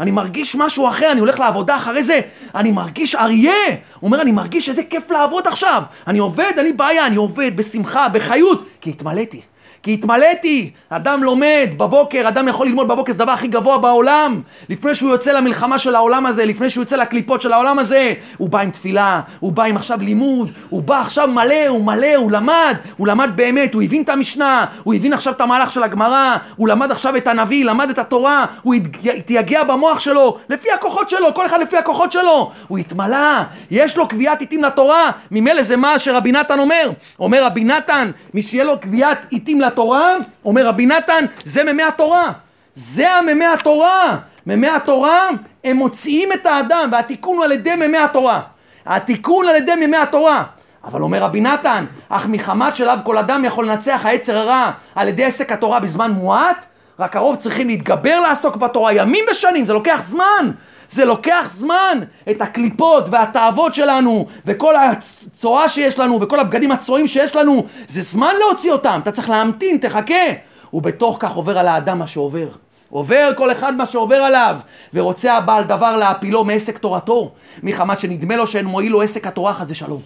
[0.00, 2.20] אני מרגיש משהו אחר, אני הולך לעבודה אחרי זה,
[2.54, 3.52] אני מרגיש אריה.
[3.68, 5.82] הוא אומר, אני מרגיש איזה כיף לעבוד עכשיו.
[6.06, 9.40] אני עובד, אין לי בעיה, אני עובד בשמחה, בחיות, כי התמלאתי.
[9.82, 10.70] כי התמלאתי.
[10.90, 14.40] אדם לומד בבוקר, אדם יכול ללמוד בבוקר, זה הדבר הכי גבוה בעולם.
[14.68, 18.48] לפני שהוא יוצא למלחמה של העולם הזה, לפני שהוא יוצא לקליפות של העולם הזה, הוא
[18.48, 22.30] בא עם תפילה, הוא בא עם עכשיו לימוד, הוא בא עכשיו מלא, הוא מלא, הוא
[22.32, 26.36] למד, הוא למד באמת, הוא הבין את המשנה, הוא הבין עכשיו את המהלך של הגמרא,
[26.56, 28.74] הוא למד עכשיו את הנביא, למד את התורה, הוא
[29.16, 34.08] התייגע במוח שלו, לפי הכוחות שלו, כל אחד לפי הכוחות שלו, הוא התמלא, יש לו
[34.08, 38.80] קביעת עיתים לתורה, ממילא זה מה שרבי נתן אומר, אומר רבי נתן, מי שיהיה לו
[38.80, 40.14] קביעת עיתים לתורה, התורה,
[40.44, 42.32] אומר רבי נתן, זה מימי התורה.
[42.74, 44.16] זה המימי התורה.
[44.46, 45.28] מימי התורה,
[45.64, 48.40] הם מוציאים את האדם, והתיקון הוא על ידי מימי התורה.
[48.86, 50.44] התיקון על ידי מימי התורה.
[50.84, 55.24] אבל אומר רבי נתן, אך מחמת שלב כל אדם יכול לנצח היצר הרע על ידי
[55.24, 56.66] עסק התורה בזמן מועט,
[56.98, 60.50] רק הרוב צריכים להתגבר לעסוק בתורה ימים ושנים, זה לוקח זמן.
[60.92, 61.98] זה לוקח זמן,
[62.30, 68.34] את הקליפות והתאוות שלנו, וכל הצואה שיש לנו, וכל הבגדים הצועים שיש לנו, זה זמן
[68.38, 70.24] להוציא אותם, אתה צריך להמתין, תחכה.
[70.72, 72.48] ובתוך כך עובר על האדם מה שעובר.
[72.90, 74.56] עובר כל אחד מה שעובר עליו,
[74.94, 77.32] ורוצה הבעל דבר להפילו מעסק תורתו,
[77.62, 80.00] מחמת שנדמה לו שאין מועיל לו עסק התורה חס ושלום.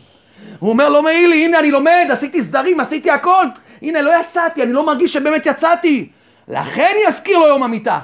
[0.58, 3.46] הוא אומר לא מעיל לי, הנה אני לומד, עשיתי סדרים, עשיתי הכל,
[3.82, 6.08] הנה לא יצאתי, אני לא מרגיש שבאמת יצאתי.
[6.48, 7.98] לכן יזכיר לו יום המיטה.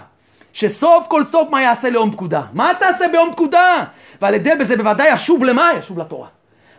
[0.53, 2.43] שסוף כל סוף מה יעשה ליום פקודה?
[2.53, 3.85] מה תעשה ביום פקודה?
[4.23, 5.71] ועל ידי בזה בוודאי ישוב למה?
[5.79, 6.27] ישוב לתורה.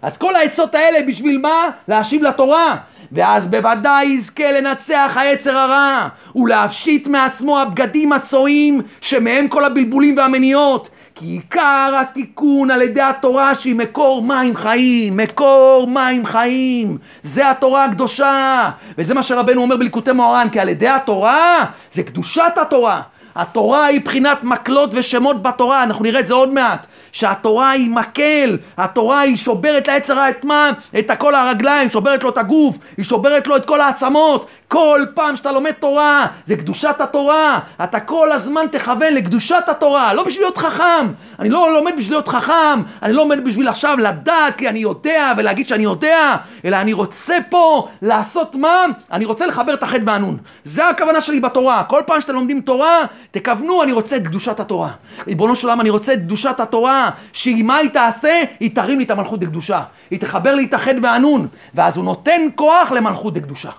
[0.01, 1.69] אז כל העצות האלה בשביל מה?
[1.87, 2.75] להשיב לתורה.
[3.11, 11.25] ואז בוודאי יזכה לנצח היצר הרע ולהפשיט מעצמו הבגדים הצועים שמהם כל הבלבולים והמניעות כי
[11.25, 16.97] עיקר התיקון על ידי התורה שהיא מקור מים חיים, מקור מים חיים.
[17.23, 18.69] זה התורה הקדושה.
[18.97, 23.01] וזה מה שרבנו אומר בליקוטי מוהר"ן, כי על ידי התורה זה קדושת התורה.
[23.35, 26.87] התורה היא בחינת מקלות ושמות בתורה, אנחנו נראה את זה עוד מעט.
[27.13, 32.77] שהתורה היא מקל, התורה היא שוברת לעצר האתמה את כל הרגליים, שוברת לו את הגוף,
[32.97, 34.45] היא שוברת לו את כל העצמות.
[34.67, 37.59] כל פעם שאתה לומד תורה, זה קדושת התורה.
[37.83, 41.07] אתה כל הזמן תכוון לקדושת התורה, לא בשביל להיות חכם.
[41.39, 45.33] אני לא לומד בשביל להיות חכם, אני לא לומד בשביל עכשיו לדעת כי אני יודע
[45.37, 48.85] ולהגיד שאני יודע, אלא אני רוצה פה לעשות מה?
[49.11, 50.37] אני רוצה לחבר את החטא והנון.
[50.63, 51.83] זה הכוונה שלי בתורה.
[51.83, 54.91] כל פעם שאתם לומדים תורה, תכוונו, אני רוצה את קדושת התורה.
[55.27, 57.09] ריבונו של עולם, אני רוצה את קדושת התורה.
[57.33, 58.43] שהיא מה היא תעשה?
[58.59, 59.83] היא תרים לי את המלכות דקדושה.
[60.11, 61.47] היא תחבר לי את החטא והנון.
[61.75, 63.69] ואז הוא נותן כוח למלכות דקדושה.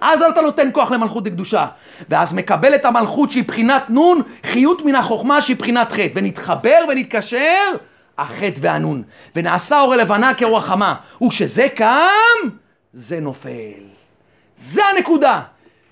[0.00, 1.66] אז אתה נותן כוח למלכות דקדושה.
[2.08, 6.08] ואז מקבל את המלכות שהיא בחינת נון, חיות מן החוכמה שהיא בחינת חטא.
[6.14, 7.60] ונתחבר ונתקשר,
[8.18, 9.02] החטא והנון.
[9.36, 10.94] ונעשה אור לבנה כאור החמה.
[11.26, 12.48] וכשזה קם,
[12.92, 13.82] זה נופל.
[14.56, 15.40] זה הנקודה.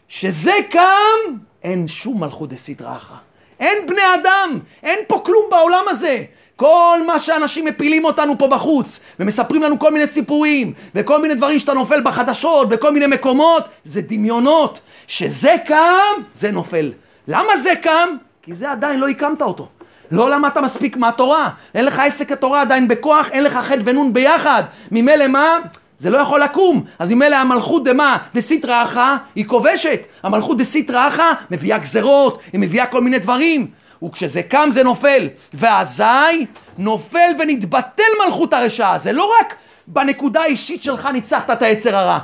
[0.09, 1.35] שזה קם,
[1.69, 3.15] אין שום מלכות דסדרה אחת.
[3.61, 6.25] אין בני אדם, אין פה כלום בעולם הזה.
[6.57, 11.59] כל מה שאנשים מפילים אותנו פה בחוץ, ומספרים לנו כל מיני סיפורים, וכל מיני דברים
[11.59, 14.81] שאתה נופל בחדשות, בכל מיני מקומות, זה דמיונות.
[15.07, 16.93] שזה קם, זה נופל.
[17.29, 18.09] למה זה קם?
[18.43, 19.69] כי זה עדיין לא הקמת אותו.
[20.11, 24.63] לא למדת מספיק מהתורה, אין לך עסק התורה עדיין בכוח, אין לך חטא ונון ביחד.
[24.91, 25.59] ממילא מה?
[25.99, 26.85] זה לא יכול לקום.
[26.99, 30.07] אז ממילא המלכות דמה דסיטרא אחא היא כובשת.
[30.23, 33.67] המלכות דסיטרא אחא מביאה גזרות, היא מביאה כל מיני דברים.
[34.03, 35.29] וכשזה קם זה נופל.
[35.55, 36.47] ואזי
[36.79, 38.99] נופל ונתבטל מלכות הרשעה.
[38.99, 39.55] זה לא רק
[39.87, 42.19] בנקודה האישית שלך ניצחת את היצר הרע.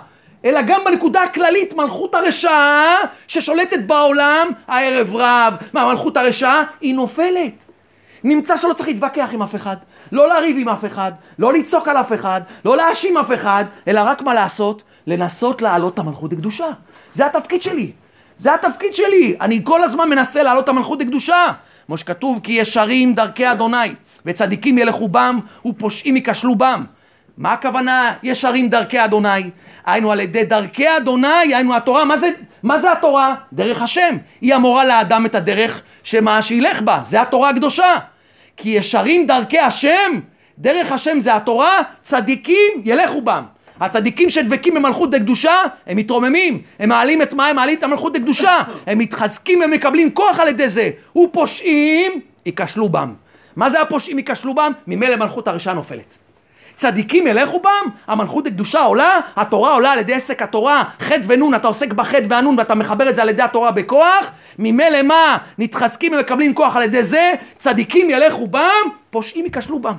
[0.44, 2.96] אלא גם בנקודה הכללית, מלכות הרשעה
[3.28, 7.64] ששולטת בעולם, הערב רב, מה מלכות הרשעה, היא נופלת.
[8.24, 9.76] נמצא שלא צריך להתווכח עם אף אחד,
[10.12, 14.00] לא לריב עם אף אחד, לא לצעוק על אף אחד, לא להאשים אף אחד, אלא
[14.04, 14.82] רק מה לעשות?
[15.06, 16.66] לנסות להעלות את המלכות לקדושה.
[17.12, 17.92] זה התפקיד שלי.
[18.36, 19.36] זה התפקיד שלי.
[19.40, 21.46] אני כל הזמן מנסה להעלות את המלכות לקדושה.
[21.86, 23.94] כמו שכתוב, כי ישרים דרכי אדוני,
[24.26, 26.84] וצדיקים ילכו בם, ופושעים ייכשלו בם.
[27.38, 29.50] מה הכוונה ישרים דרכי אדוני?
[29.86, 32.30] היינו על ידי דרכי אדוני, היינו התורה, מה זה,
[32.62, 33.34] מה זה התורה?
[33.52, 34.16] דרך השם.
[34.40, 37.98] היא המורה לאדם את הדרך שמה שילך בה, זה התורה הקדושה.
[38.56, 40.20] כי ישרים דרכי השם,
[40.58, 43.42] דרך השם זה התורה, צדיקים ילכו בם.
[43.80, 47.46] הצדיקים שדבקים במלכות דקדושה, הם מתרוממים, הם מעלים את מה?
[47.46, 50.90] הם מעלים את המלכות דקדושה, הם מתחזקים ומקבלים כוח על ידי זה.
[51.16, 52.12] ופושעים
[52.46, 53.14] ייכשלו בם.
[53.56, 54.72] מה זה הפושעים ייכשלו בם?
[54.86, 56.23] ממילא מלכות הרשעה נופלת.
[56.74, 61.68] צדיקים ילכו בם, המלכות הקדושה עולה, התורה עולה על ידי עסק התורה, חטא ונון, אתה
[61.68, 65.38] עוסק בחטא והנון ואתה מחבר את זה על ידי התורה בכוח, ממילא מה?
[65.58, 68.60] נתחזקים ומקבלים כוח על ידי זה, צדיקים ילכו בם,
[69.10, 69.94] פושעים ייכשלו בם.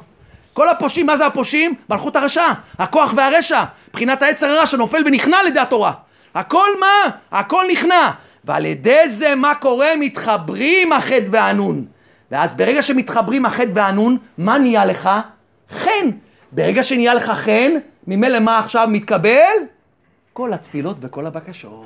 [0.54, 1.74] כל הפושעים, מה זה הפושעים?
[1.90, 2.46] מלכות הרשע,
[2.80, 5.92] הכוח והרשע, מבחינת העצר הרע שנופל ונכנע על ידי התורה.
[6.36, 7.12] הכל מה?
[7.32, 8.12] הכל נכנע.
[8.46, 9.96] ועל ידי זה מה קורה?
[10.00, 11.86] מתחברים החטא והנון.
[12.32, 15.10] ואז ברגע שמתחברים החטא והנון, מה נהיה לך?
[15.78, 16.10] חן.
[16.56, 17.72] ברגע שנהיה לך חן,
[18.08, 19.56] ממילא מה עכשיו מתקבל?
[20.34, 21.86] כל התפילות וכל הבקשות.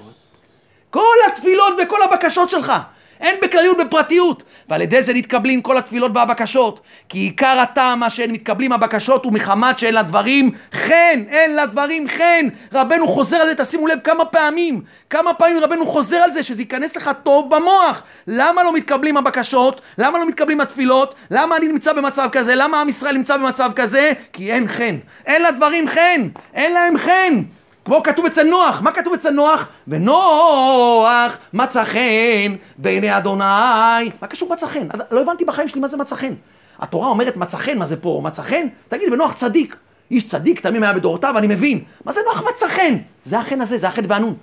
[0.90, 2.74] כל התפילות וכל הבקשות שלך.
[3.20, 6.82] אין בכלליות בפרטיות, ועל ידי זה נתקבלים כל התפילות והבקשות.
[7.10, 12.48] כי עיקר הטעם מה מתקבלים הבקשות הוא מחמת שאין לדברים חן, אין לדברים חן.
[12.74, 16.62] רבנו חוזר על זה, תשימו לב כמה פעמים, כמה פעמים רבנו חוזר על זה, שזה
[16.62, 18.04] ייכנס לך טוב במוח.
[18.28, 19.82] למה לא מתקבלים הבקשות?
[19.98, 21.16] למה לא מתקבלים התפילות?
[21.32, 22.56] למה אני נמצא במצב כזה?
[22.56, 24.12] למה עם ישראל נמצא במצב כזה?
[24.34, 24.98] כי אין חן.
[25.26, 27.42] אין לדברים חן, אין להם חן.
[27.90, 29.68] כמו כתוב אצל נוח, מה כתוב אצל נוח?
[29.88, 34.12] ונוח מצא חן בעיני אדוני.
[34.22, 34.88] מה קשור מצא חן?
[35.12, 36.34] לא הבנתי בחיים שלי מה זה מצא חן.
[36.80, 38.22] התורה אומרת מצא חן, מה זה פה?
[38.24, 38.68] מצא חן?
[38.88, 39.76] תגיד, ונוח צדיק.
[40.12, 41.84] איש צדיק תמים היה בדורותיו, אני מבין.
[42.06, 42.98] מה זה נוח מצא חן?
[43.24, 44.36] זה החן הזה, זה החטא והנון.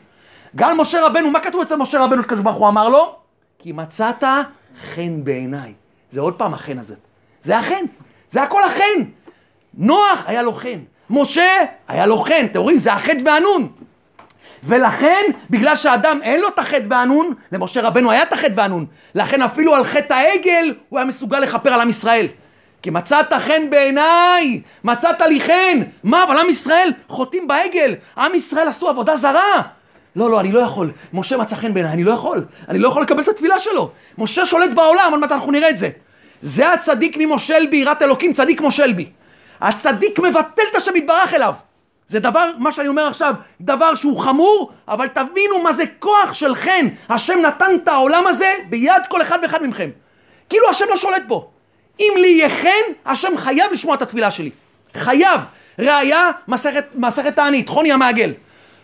[0.57, 3.16] גם משה רבנו, מה כתוב אצל משה רבנו שקדוש ברוך הוא אמר לו?
[3.59, 4.24] כי מצאת
[4.94, 5.72] חן בעיניי.
[6.11, 6.94] זה עוד פעם החן הזה.
[7.40, 7.84] זה החן.
[8.28, 9.03] זה הכל החן.
[9.74, 10.78] נוח היה לו חן.
[11.11, 11.50] משה
[11.88, 12.78] היה לו חן, אתם רואים?
[12.78, 13.68] זה החטא והנון.
[14.64, 18.86] ולכן, בגלל שאדם אין לו את החטא והנון, למשה רבנו היה את החטא והנון.
[19.14, 22.26] לכן אפילו על חטא העגל הוא היה מסוגל לכפר על עם ישראל.
[22.82, 25.80] כי מצאת חן בעיניי, מצאת לי חן.
[26.04, 27.94] מה, אבל עם ישראל חוטאים בעגל.
[28.18, 29.62] עם ישראל עשו עבודה זרה.
[30.16, 30.92] לא, לא, אני לא יכול.
[31.12, 32.44] משה מצא חן בעיניי, אני לא יכול.
[32.68, 33.90] אני לא יכול לקבל את התפילה שלו.
[34.18, 35.88] משה שולט בעולם, עוד מעט אנחנו נראה את זה.
[36.42, 39.11] זה הצדיק ממושל ביראת אלוקים, צדיק מושל בי.
[39.61, 41.54] הצדיק מבטל את השם יתברך אליו.
[42.07, 46.54] זה דבר, מה שאני אומר עכשיו, דבר שהוא חמור, אבל תבינו מה זה כוח של
[46.54, 46.88] חן.
[47.09, 49.90] השם נתן את העולם הזה ביד כל אחד ואחד מכם.
[50.48, 51.50] כאילו השם לא שולט בו.
[52.00, 54.50] אם לי יהיה חן, השם חייב לשמוע את התפילה שלי.
[54.94, 55.40] חייב.
[55.78, 58.32] ראיה, מסכת, מסכת תענית, חוני המעגל.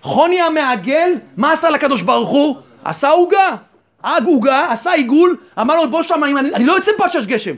[0.03, 2.57] חוני המעגל, מה עשה לקדוש ברוך הוא?
[2.85, 3.57] עשה עוגה.
[4.03, 7.27] אג עוגה, עשה עיגול, אמר לו בוא שם, אני, אני לא יוצא פה עד שיש
[7.27, 7.55] גשם.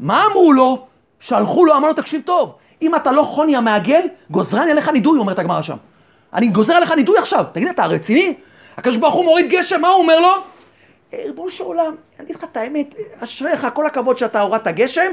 [0.00, 0.86] מה אמרו לו?
[1.20, 4.00] שלחו לו, אמר לו, תקשיב טוב, אם אתה לא חוני המעגל,
[4.30, 5.76] גוזרני עליך נידוי, אומרת הגמרא שם.
[6.34, 7.44] אני גוזר עליך נידוי עכשיו.
[7.52, 8.34] תגיד, אתה רציני?
[8.76, 10.32] הקדוש ברוך הוא מוריד גשם, מה הוא אומר לו?
[11.12, 15.12] אה, ריבונו של עולם, אני אגיד לך את האמת, אשריך, כל הכבוד שאתה הורדת גשם,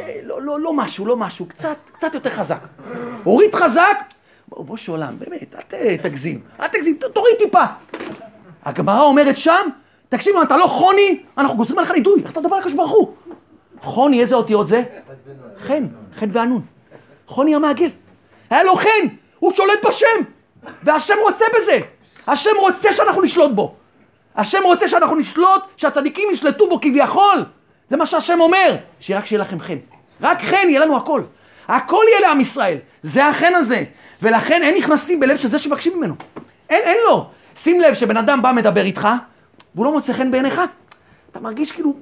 [0.00, 2.60] אה, לא, לא, לא משהו, לא משהו, קצת, קצת יותר חזק.
[3.24, 3.98] הוריד חזק,
[4.58, 7.64] ריבונו של עולם, באמת, אל תגזים, אל תגזים, תוריד טיפה.
[8.64, 9.68] הגמרא אומרת שם,
[10.08, 12.92] תקשיב, אם אתה לא חוני, אנחנו גוזרים עליך נידוי, איך אתה מדבר על הקדוש ברוך
[12.92, 13.14] הוא?
[13.82, 14.82] חוני, איזה אותיות זה?
[15.66, 16.62] חן, חן וענון.
[17.26, 17.88] חוני המעגל.
[18.50, 19.06] היה לו חן,
[19.38, 20.06] הוא שולט בשם,
[20.82, 21.78] והשם רוצה בזה.
[22.26, 23.74] השם רוצה שאנחנו נשלוט בו.
[24.36, 27.44] השם רוצה שאנחנו נשלוט, שהצדיקים ישלטו בו כביכול.
[27.88, 29.78] זה מה שהשם אומר, שרק שיהיה לכם חן.
[30.20, 31.22] רק חן, יהיה לנו הכל.
[31.68, 32.78] הכל יהיה לעם ישראל.
[33.02, 33.84] זה החן הזה.
[34.22, 36.14] ולכן אין נכנסים בלב של זה שמבקשים ממנו.
[36.70, 37.26] אין, אין לו.
[37.56, 39.08] שים לב שבן אדם בא מדבר איתך,
[39.74, 40.60] והוא לא מוצא חן בעיניך.
[41.30, 41.94] אתה מרגיש כאילו,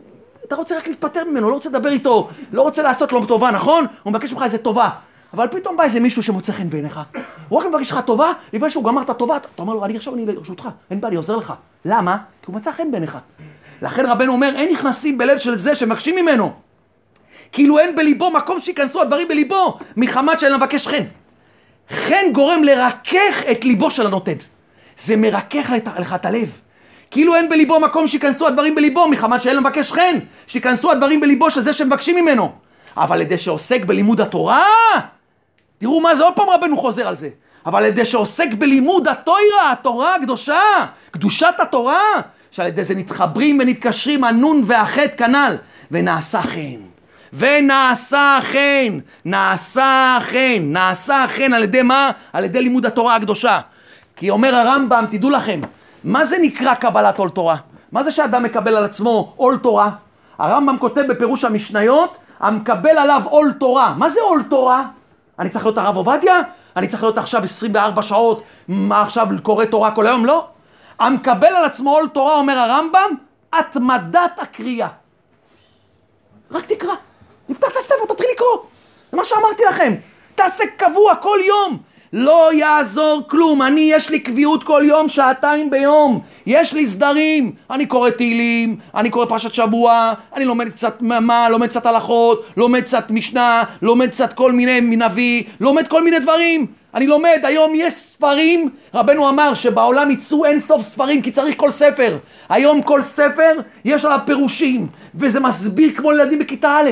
[0.46, 3.86] אתה רוצה רק להתפטר ממנו, לא רוצה לדבר איתו, לא רוצה לעשות לו טובה, נכון?
[4.02, 4.90] הוא מבקש ממך איזה טובה.
[5.34, 7.00] אבל פתאום בא איזה מישהו שמוצא חן בעיניך.
[7.48, 10.14] הוא רק מבקש לך טובה, לפני שהוא גמר את הטובה, אתה אומר לו, אני עכשיו
[10.14, 11.52] אני לרשותך, אין בעיה, אני עוזר לך.
[11.84, 12.16] למה?
[12.16, 13.18] כי הוא מצא חן בעיניך.
[13.82, 16.52] לכן רבנו אומר, אין נכנסים בלב של זה שמבקשים ממנו.
[17.52, 21.02] כאילו אין בליבו מקום שייכנסו הדברים בליבו, מחמת שאין לבקש חן.
[21.90, 24.36] חן גורם לרכך את ליבו של הנותן.
[24.96, 26.60] זה מרכך לך את הלב.
[27.14, 31.60] כאילו אין בליבו מקום שייכנסו הדברים בליבו, מחמת שאין לבקש חן, שייכנסו הדברים בליבו של
[31.60, 32.52] זה שמבקשים ממנו.
[32.96, 34.64] אבל על ידי שעוסק בלימוד התורה,
[35.78, 37.28] תראו מה זה, עוד פעם רבנו חוזר על זה.
[37.66, 40.60] אבל על ידי שעוסק בלימוד התוירה, התורה הקדושה,
[41.10, 42.02] קדושת התורה,
[42.50, 45.56] שעל ידי זה נתחברים ונתקשרים הנון והחטא כנ"ל,
[45.90, 46.80] ונעשה חן.
[47.32, 52.10] ונעשה חן, נעשה חן, נעשה חן על ידי מה?
[52.32, 53.60] על ידי לימוד התורה הקדושה.
[54.16, 55.60] כי אומר הרמב"ם, תדעו לכם,
[56.04, 57.56] מה זה נקרא קבלת עול תורה?
[57.92, 59.90] מה זה שאדם מקבל על עצמו עול תורה?
[60.38, 63.94] הרמב"ם כותב בפירוש המשניות, המקבל עליו עול תורה.
[63.98, 64.84] מה זה עול תורה?
[65.38, 66.40] אני צריך להיות הרב עובדיה?
[66.76, 70.26] אני צריך להיות עכשיו 24 שעות, מה עכשיו קורא תורה כל היום?
[70.26, 70.46] לא.
[70.98, 73.10] המקבל על עצמו עול תורה, אומר הרמב"ם,
[73.52, 74.88] התמדת הקריאה.
[76.50, 76.94] רק תקרא.
[77.48, 78.56] נפתח את הספר, תתחיל לקרוא.
[79.10, 79.94] זה מה שאמרתי לכם.
[80.34, 81.78] תעשה קבוע כל יום.
[82.16, 87.86] לא יעזור כלום, אני יש לי קביעות כל יום, שעתיים ביום, יש לי סדרים, אני
[87.86, 93.10] קורא תהילים, אני קורא פרשת שבוע, אני לומד קצת מה, לומד קצת הלכות, לומד קצת
[93.10, 98.70] משנה, לומד קצת כל מיני נביא, לומד כל מיני דברים, אני לומד, היום יש ספרים,
[98.94, 103.52] רבנו אמר שבעולם יצאו אין סוף ספרים כי צריך כל ספר, היום כל ספר
[103.84, 106.90] יש עליו פירושים, וזה מסביר כמו ילדים בכיתה א',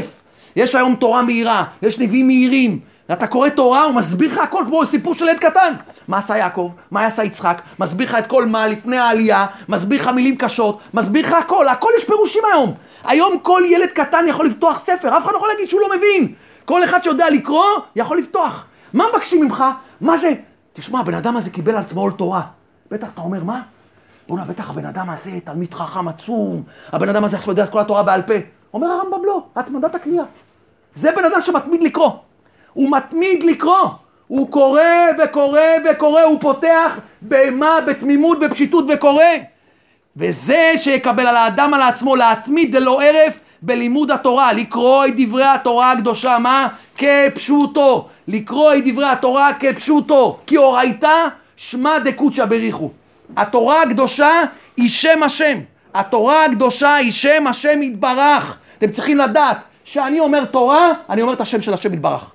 [0.56, 2.78] יש היום תורה מהירה, יש נביאים מהירים,
[3.12, 5.72] אתה קורא תורה, הוא מסביר לך הכל כמו סיפור של ילד קטן.
[6.08, 6.70] מה עשה יעקב?
[6.90, 7.62] מה עשה יצחק?
[7.78, 11.88] מסביר לך את כל מה לפני העלייה, מסביר לך מילים קשות, מסביר לך הכל, הכל
[11.96, 12.74] יש פירושים היום.
[13.04, 16.34] היום כל ילד קטן יכול לפתוח ספר, אף אחד לא יכול להגיד שהוא לא מבין.
[16.64, 17.64] כל אחד שיודע לקרוא,
[17.96, 18.64] יכול לפתוח.
[18.92, 19.64] מה מבקשים ממך?
[20.00, 20.32] מה זה?
[20.72, 22.42] תשמע, הבן אדם הזה קיבל על עצמו עול תורה.
[22.90, 23.60] בטח אתה אומר, מה?
[24.28, 28.02] בוא'נה, בטח הבן אדם הזה תלמיד חכם עצום, הבן אדם הזה יודע את כל התורה
[28.02, 28.34] בעל פה.
[28.74, 30.24] אומר הרמב"ם לא, התמדת הקריאה.
[30.94, 32.10] זה בן אדם שמתמיד לקרוא.
[32.72, 33.88] הוא מתמיד לקרוא.
[34.26, 34.80] הוא קורא
[35.24, 35.60] וקורא
[35.90, 37.80] וקורא, הוא פותח במה?
[37.80, 39.24] בתמימות, בפשיטות וקורא.
[40.16, 45.92] וזה שיקבל על האדם על עצמו להתמיד ללא הרף בלימוד התורה, לקרוא את דברי התורה
[45.92, 46.68] הקדושה, מה?
[46.96, 48.08] כפשוטו.
[48.28, 50.38] לקרוא את דברי התורה כפשוטו.
[50.46, 52.90] כי אורייתא שמע דקוצ'ה בריחו.
[53.36, 54.30] התורה הקדושה
[54.76, 55.58] היא שם השם.
[55.94, 58.58] התורה הקדושה היא שם השם יתברך.
[58.78, 62.30] אתם צריכים לדעת שאני אומר תורה, אני אומר את השם של השם יתברך.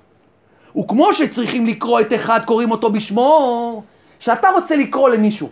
[0.79, 3.83] וכמו שצריכים לקרוא את אחד, קוראים אותו בשמו,
[4.19, 5.49] כשאתה רוצה לקרוא למישהו,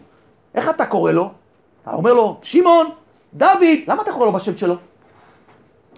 [0.55, 1.31] איך אתה קורא לו?
[1.83, 2.89] אתה אומר לו, שמעון,
[3.33, 4.75] דוד, למה אתה קורא לו בשם שלו?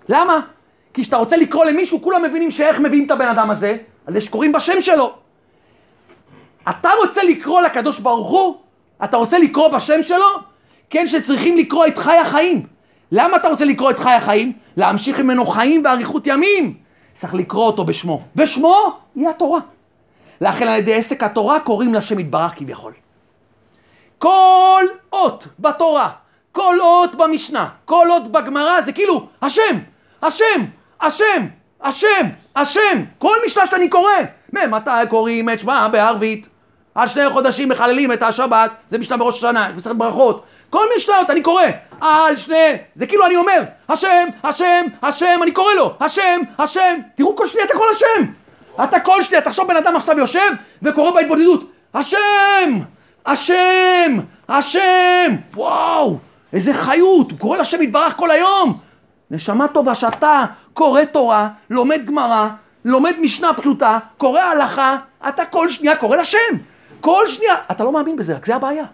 [0.09, 0.39] למה?
[0.93, 3.77] כי כשאתה רוצה לקרוא למישהו, כולם מבינים שאיך מביאים את הבן אדם הזה?
[4.07, 5.13] על זה שקוראים בשם שלו.
[6.69, 8.55] אתה רוצה לקרוא לקדוש ברוך הוא?
[9.03, 10.25] אתה רוצה לקרוא בשם שלו?
[10.89, 12.65] כן, שצריכים לקרוא את חי החיים.
[13.11, 14.53] למה אתה רוצה לקרוא את חי החיים?
[14.77, 16.86] להמשיך ממנו חיים ואריכות ימים.
[17.17, 18.21] צריך לקרוא אותו בשמו.
[18.35, 19.59] ושמו היא התורה.
[20.41, 22.93] לכן על ידי עסק התורה קוראים לשם יתברך כביכול.
[24.19, 26.09] כל אות בתורה,
[26.51, 29.77] כל אות במשנה, כל אות בגמרא זה כאילו השם,
[30.21, 30.65] השם,
[31.01, 31.47] השם,
[31.81, 33.03] השם, השם.
[33.17, 34.11] כל משנה שאני קורא,
[34.53, 36.47] ממתי קוראים את שמע בערבית?
[36.97, 40.45] על שני חודשים מחללים את השבת, זה משנה בראש השנה, מסכת ברכות.
[40.69, 41.63] כל משניות אני קורא,
[42.01, 47.35] על שני, זה כאילו אני אומר, השם, השם, השם, אני קורא לו, השם, השם, תראו
[47.35, 48.31] כל שנייה אתה קורא השם.
[48.83, 52.79] אתה כל שנייה, תחשוב בן אדם עכשיו יושב וקורא בהתבודדות, השם,
[53.25, 54.17] השם,
[54.49, 56.17] השם, וואו,
[56.53, 58.77] איזה חיות, הוא קורא לשם יתברך כל היום.
[59.31, 62.47] נשמה טובה שאתה קורא תורה, לומד גמרא,
[62.85, 66.37] לומד משנה פשוטה, קורא הלכה, אתה כל שנייה קורא לשם.
[67.01, 68.85] כל שנייה, אתה לא מאמין בזה, רק זה הבעיה.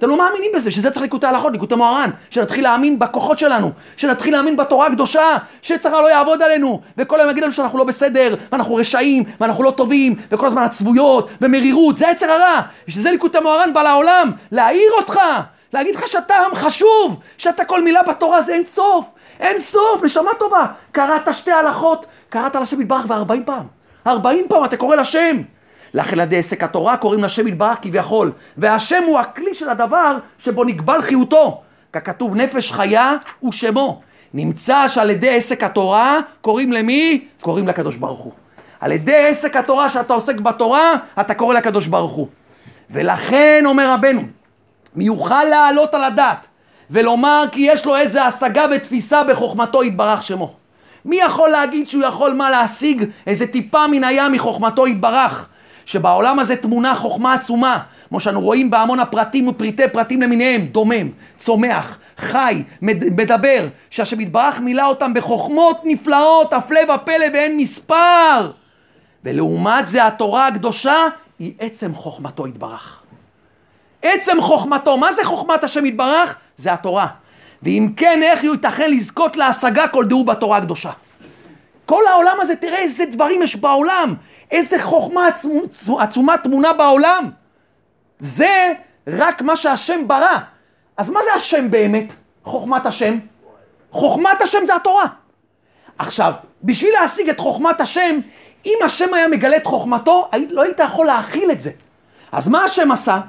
[0.00, 4.32] אתם לא מאמינים בזה, שזה צריך ליקוטי הלכות, ליקוטי מוהר"ן, שנתחיל להאמין בכוחות שלנו, שנתחיל
[4.32, 8.74] להאמין בתורה הקדושה, שצרה לא יעבוד עלינו, וכל היום יגיד לנו שאנחנו לא בסדר, ואנחנו
[8.74, 12.60] רשעים, ואנחנו לא טובים, וכל הזמן עצבויות, ומרירות, זה יצר הרע.
[12.88, 15.20] בשביל זה ליקוטי מוהר"ן בא לעולם, להעיר אותך,
[15.72, 19.04] להגיד לך שאתה עם חשוב, שאתה כל מילה בתורה זה אין סוף,
[19.40, 20.66] אין סוף, נשמה טובה.
[20.92, 23.66] קראת שתי הלכות, קראת לשם יתברך וארבעים פעם.
[24.06, 25.36] ארבעים פעם אתה קורא לשם.
[25.94, 31.02] לכן עדי עסק התורה קוראים לשם יתברך כביכול, והשם הוא הכלי של הדבר שבו נקבל
[31.02, 31.62] חיותו.
[31.92, 34.00] ככתוב נפש חיה הוא שמו.
[34.34, 37.24] נמצא שעל ידי עסק התורה קוראים למי?
[37.40, 38.32] קוראים לקדוש ברוך הוא.
[38.80, 42.26] על ידי עסק התורה שאתה עוסק בתורה, אתה קורא לקדוש ברוך הוא.
[42.90, 44.22] ולכן אומר רבנו,
[44.96, 46.46] מי יוכל להעלות על הדעת
[46.90, 50.54] ולומר כי יש לו איזה השגה ותפיסה בחוכמתו יתברך שמו.
[51.04, 55.48] מי יכול להגיד שהוא יכול מה להשיג איזה טיפה מן הים מחוכמתו יתברך?
[55.90, 57.78] שבעולם הזה תמונה חוכמה עצומה,
[58.08, 64.86] כמו שאנו רואים בהמון הפרטים ופריטי פרטים למיניהם, דומם, צומח, חי, מדבר, שהשם יתברך מילא
[64.86, 68.50] אותם בחוכמות נפלאות, הפלא ופלא ואין מספר.
[69.24, 70.94] ולעומת זה התורה הקדושה
[71.38, 73.02] היא עצם חוכמתו יתברך.
[74.02, 76.36] עצם חוכמתו, מה זה חוכמת השם יתברך?
[76.56, 77.06] זה התורה.
[77.62, 80.90] ואם כן, איך ייתכן לזכות להשגה כל דהו בתורה הקדושה?
[81.86, 84.14] כל העולם הזה, תראה איזה דברים יש בעולם.
[84.50, 85.28] איזה חוכמה
[85.98, 87.30] עצומה תמונה בעולם.
[88.18, 88.72] זה
[89.06, 90.38] רק מה שהשם ברא.
[90.96, 92.14] אז מה זה השם באמת?
[92.44, 93.18] חוכמת השם?
[93.90, 95.04] חוכמת השם זה התורה.
[95.98, 96.32] עכשיו,
[96.62, 98.20] בשביל להשיג את חוכמת השם,
[98.66, 101.70] אם השם היה מגלה את חוכמתו, לא היית יכול להכיל את זה.
[102.32, 103.20] אז מה השם עשה?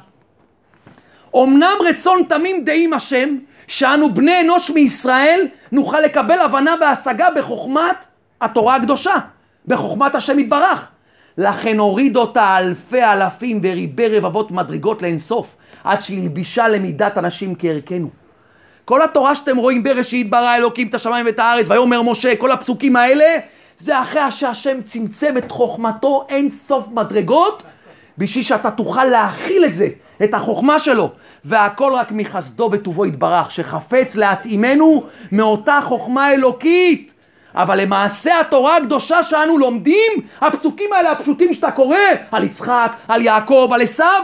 [1.35, 8.05] אמנם רצון תמים דעים השם, שאנו בני אנוש מישראל נוכל לקבל הבנה והשגה בחוכמת
[8.41, 9.15] התורה הקדושה,
[9.67, 10.90] בחוכמת השם יתברך.
[11.37, 18.09] לכן הוריד אותה אלפי אלפים וריבי רבבות מדרגות לאינסוף, עד שהלבישה למידת אנשים כערכנו.
[18.85, 22.95] כל התורה שאתם רואים בראשית ברא אלוקים את השמיים ואת הארץ, ויאמר משה, כל הפסוקים
[22.95, 23.25] האלה,
[23.77, 27.63] זה אחרי שהשם צמצם את חוכמתו אין סוף מדרגות,
[28.17, 29.87] בשביל שאתה תוכל להכיל את זה,
[30.23, 31.09] את החוכמה שלו,
[31.45, 37.13] והכל רק מחסדו וטובו יתברך, שחפץ להתאימנו מאותה חוכמה אלוקית.
[37.55, 41.97] אבל למעשה התורה הקדושה שאנו לומדים, הפסוקים האלה הפשוטים שאתה קורא,
[42.31, 44.21] על יצחק, על יעקב, על עשיו,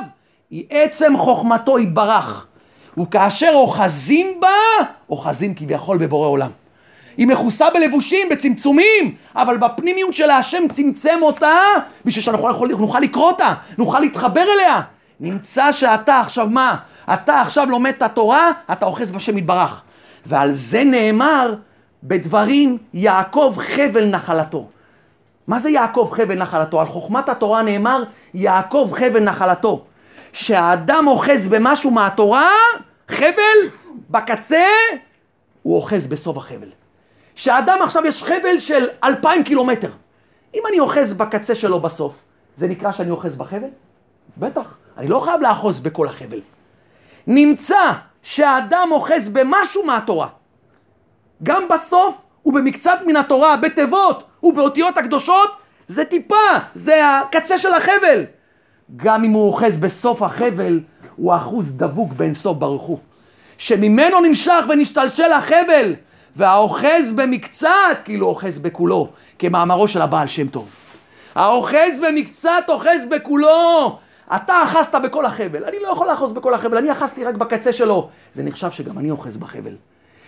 [0.50, 2.46] היא עצם חוכמתו יתברך.
[2.98, 6.50] וכאשר אוחזים בה, אוחזים כביכול בבורא עולם.
[7.18, 11.60] היא מכוסה בלבושים, בצמצומים, אבל בפנימיות של השם צמצם אותה
[12.06, 14.82] בשביל שנוכל נוכל לקרוא אותה, נוכל להתחבר אליה.
[15.20, 16.76] נמצא שאתה עכשיו מה?
[17.14, 19.82] אתה עכשיו לומד את התורה, אתה אוחז בשם יתברך.
[20.26, 21.56] ועל זה נאמר
[22.04, 24.68] בדברים יעקב חבל נחלתו.
[25.48, 26.82] מה זה יעקב חבל נחלתו?
[26.82, 29.86] על חוכמת התורה נאמר יעקב חבל נחלתו.
[30.34, 32.50] שהאדם אוחז במשהו מהתורה,
[33.08, 33.58] חבל,
[34.10, 34.66] בקצה,
[35.64, 36.70] הוא אוחז בסוף החבל.
[37.36, 39.92] שהאדם עכשיו יש חבל של אלפיים קילומטר.
[40.56, 42.20] אם אני אוחז בקצה שלו בסוף,
[42.56, 43.70] זה נקרא שאני אוחז בחבל?
[44.38, 46.42] בטח, אני לא חייב לאחוז בכל החבל.
[47.28, 47.92] נמצא
[48.22, 50.28] שהאדם אוחז במשהו מהתורה.
[51.44, 52.16] גם בסוף
[52.46, 55.52] ובמקצת מן התורה, בתיבות ובאותיות הקדושות,
[55.88, 56.36] זה טיפה,
[56.76, 58.24] זה הקצה של החבל.
[58.96, 60.80] גם אם הוא אוחז בסוף החבל,
[61.16, 62.98] הוא אחוז דבוק בין סוף ברוך הוא.
[63.58, 65.94] שממנו נמשך ונשתלשל החבל,
[66.36, 69.10] והאוחז במקצת כאילו אוחז בכולו,
[69.40, 70.68] כמאמרו של הבעל שם טוב.
[71.36, 73.98] האוחז במקצת אוחז בכולו.
[74.36, 78.10] אתה אחזת בכל החבל, אני לא יכול לאחוז בכל החבל, אני אחזתי רק בקצה שלו.
[78.34, 79.76] זה נחשב שגם אני אוחז בחבל.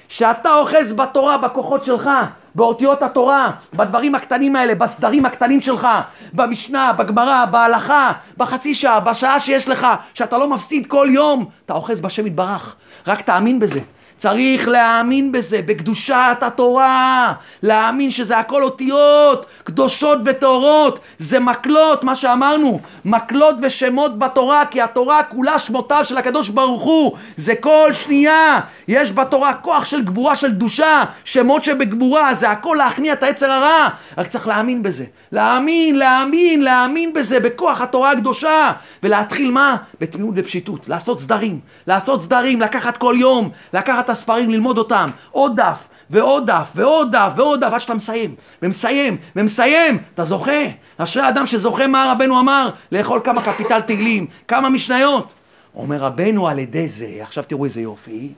[0.10, 2.10] שאתה אוחז בתורה, בכוחות שלך,
[2.56, 5.88] באותיות התורה, בדברים הקטנים האלה, בסדרים הקטנים שלך,
[6.34, 12.02] במשנה, בגמרא, בהלכה, בחצי שעה, בשעה שיש לך, שאתה לא מפסיד כל יום, אתה אוחז
[12.02, 12.76] בשם יתברך.
[13.08, 13.80] רק תאמין בזה.
[14.20, 22.80] צריך להאמין בזה, בקדושת התורה, להאמין שזה הכל אותיות קדושות וטהורות, זה מקלות, מה שאמרנו,
[23.06, 29.12] מקלות ושמות בתורה, כי התורה כולה שמותיו של הקדוש ברוך הוא, זה כל שנייה, יש
[29.12, 34.28] בתורה כוח של גבורה של קדושה, שמות שבגבורה, זה הכל להכניע את היצר הרע, רק
[34.28, 38.72] צריך להאמין בזה, להאמין, להאמין, להאמין בזה, בכוח התורה הקדושה,
[39.04, 39.76] ולהתחיל מה?
[40.02, 45.56] בתמימות ופשיטות, לעשות סדרים, לעשות סדרים, לקחת כל יום, לקחת את הספרים, ללמוד אותם, עוד
[45.56, 50.62] דף, ועוד דף, ועוד דף, ועוד דף, עד שאתה מסיים, ומסיים, ומסיים, אתה זוכה.
[50.98, 55.34] אשרי האדם שזוכה מה רבנו אמר, לאכול כמה קפיטל תהילים, כמה משניות.
[55.76, 58.34] אומר רבנו על ידי זה, עכשיו תראו איזה יופי,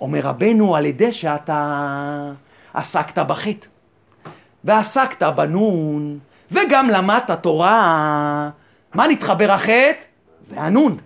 [0.00, 2.32] אומר רבנו על ידי שאתה
[2.74, 3.66] עסקת בחטא,
[4.64, 6.18] ועסקת בנון,
[6.50, 8.50] וגם למדת תורה,
[8.94, 10.10] מה נתחבר החטא?
[10.50, 10.98] והנון.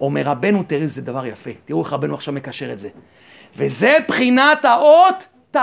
[0.00, 2.88] אומר רבנו, תראי איזה דבר יפה, תראו איך רבנו עכשיו מקשר את זה.
[3.56, 5.56] וזה בחינת האות ת'.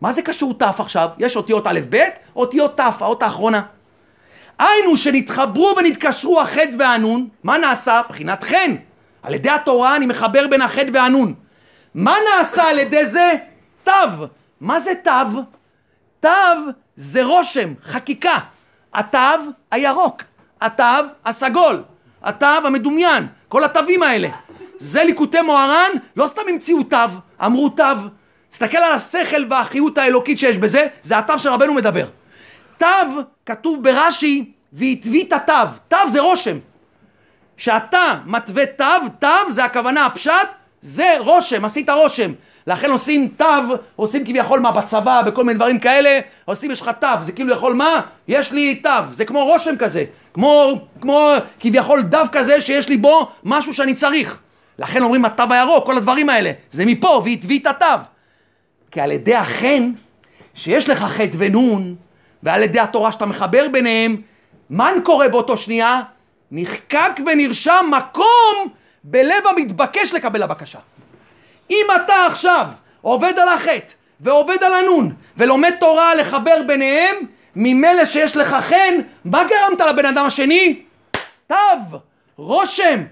[0.00, 1.08] מה זה קשור ת' עכשיו?
[1.18, 1.96] יש אותיות א' ב',
[2.36, 3.62] אותיות ת', האות האחרונה.
[4.58, 8.00] היינו שנתחברו ונתקשרו החטא והנון, מה נעשה?
[8.08, 8.74] בחינת חן.
[9.22, 11.34] על ידי התורה אני מחבר בין החטא והנון.
[11.94, 13.32] מה נעשה על ידי זה?
[13.84, 13.92] תו.
[14.60, 15.40] מה זה תו?
[16.20, 16.28] תו
[16.96, 18.38] זה רושם, חקיקה.
[18.94, 19.18] התו
[19.70, 20.22] הירוק,
[20.60, 20.84] התו
[21.24, 21.82] הסגול,
[22.22, 24.28] התו המדומיין, כל התווים האלה.
[24.78, 26.96] זה ליקוטי מוהר"ן, לא סתם המציאו תו,
[27.44, 27.84] אמרו תו.
[28.48, 32.06] תסתכל על השכל והחיות האלוקית שיש בזה, זה התו שרבנו מדבר.
[32.78, 32.86] תו,
[33.46, 35.52] כתוב ברש"י, והתווית תו.
[35.88, 36.58] תו זה רושם.
[37.56, 38.84] כשאתה מתווה תו,
[39.18, 40.48] תו זה הכוונה, הפשט,
[40.80, 42.32] זה רושם, עשית רושם.
[42.66, 43.44] לכן עושים תו,
[43.96, 47.74] עושים כביכול מה בצבא, בכל מיני דברים כאלה, עושים יש לך תו, זה כאילו יכול
[47.74, 48.00] מה?
[48.28, 50.04] יש לי תו, זה כמו רושם כזה,
[50.34, 54.38] כמו, כמו כביכול דף כזה שיש לי בו משהו שאני צריך.
[54.78, 56.52] לכן אומרים התו הירוק, כל הדברים האלה.
[56.70, 57.86] זה מפה, והטביא את התו.
[58.90, 59.90] כי על ידי החן,
[60.54, 61.94] שיש לך חטא ונון,
[62.42, 64.16] ועל ידי התורה שאתה מחבר ביניהם,
[64.70, 66.00] מה קורה באותו שנייה?
[66.50, 68.68] נחקק ונרשם מקום
[69.04, 70.78] בלב המתבקש לקבל הבקשה.
[71.70, 72.66] אם אתה עכשיו
[73.02, 77.16] עובד על החטא ועובד על הנון ולומד תורה לחבר ביניהם,
[77.56, 80.82] ממילא שיש לך חן, מה גרמת לבן אדם השני?
[81.46, 81.54] תו,
[82.36, 83.02] רושם,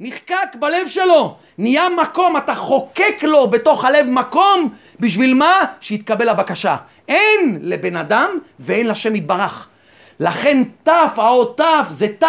[0.00, 4.68] נחקק בלב שלו, נהיה מקום, אתה חוקק לו בתוך הלב מקום,
[5.00, 5.52] בשביל מה?
[5.80, 6.76] שיתקבל הבקשה.
[7.08, 8.30] אין לבן אדם
[8.60, 9.68] ואין לשם יתברך.
[10.20, 12.26] לכן ת', האות ת' זה תו.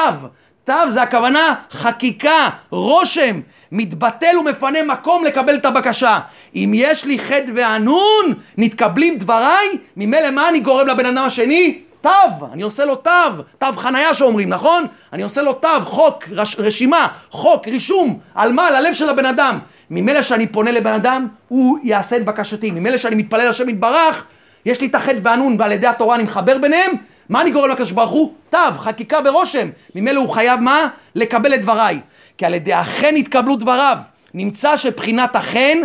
[0.64, 3.39] תו זה הכוונה חקיקה, רושם,
[3.72, 6.20] מתבטל ומפנה מקום לקבל את הבקשה.
[6.55, 11.80] אם יש לי חטא וענון, נתקבלים דבריי, ממילא מה אני גורם לבן אדם השני?
[12.04, 13.12] תו, אני עושה לו תו,
[13.58, 14.86] תו חנייה שאומרים, נכון?
[15.14, 18.68] אני עושה לו תו, חוק, רש, רשימה, חוק, רישום, על מה?
[18.68, 19.60] על הלב של הבן אדם.
[19.89, 22.72] ממילא שאני פונה לבן אדם, הוא יעשה את בקשתי.
[22.72, 24.26] ממילא שאני מתפלל השם יתברך,
[24.66, 26.91] יש לי את החטא והנון, ועל ידי התורה אני מחבר ביניהם,
[27.30, 28.34] מה אני גורם לקדוש ברוך הוא?
[28.49, 29.70] תו, חקיקה ורושם.
[29.95, 30.88] ממילא הוא חייב מה?
[31.16, 31.99] לקבל את דבריי.
[32.38, 33.97] כי על ידי החן יתקבלו דבריו.
[34.34, 35.78] נמצא שבחינת החן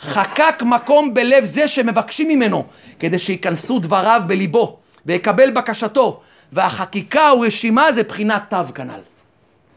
[0.00, 2.64] חקק מקום בלב זה שמבקשים ממנו,
[2.98, 6.20] כדי שייכנסו דבריו בליבו, ויקבל בקשתו.
[6.52, 9.00] והחקיקה ורשימה זה בחינת תו כנ"ל.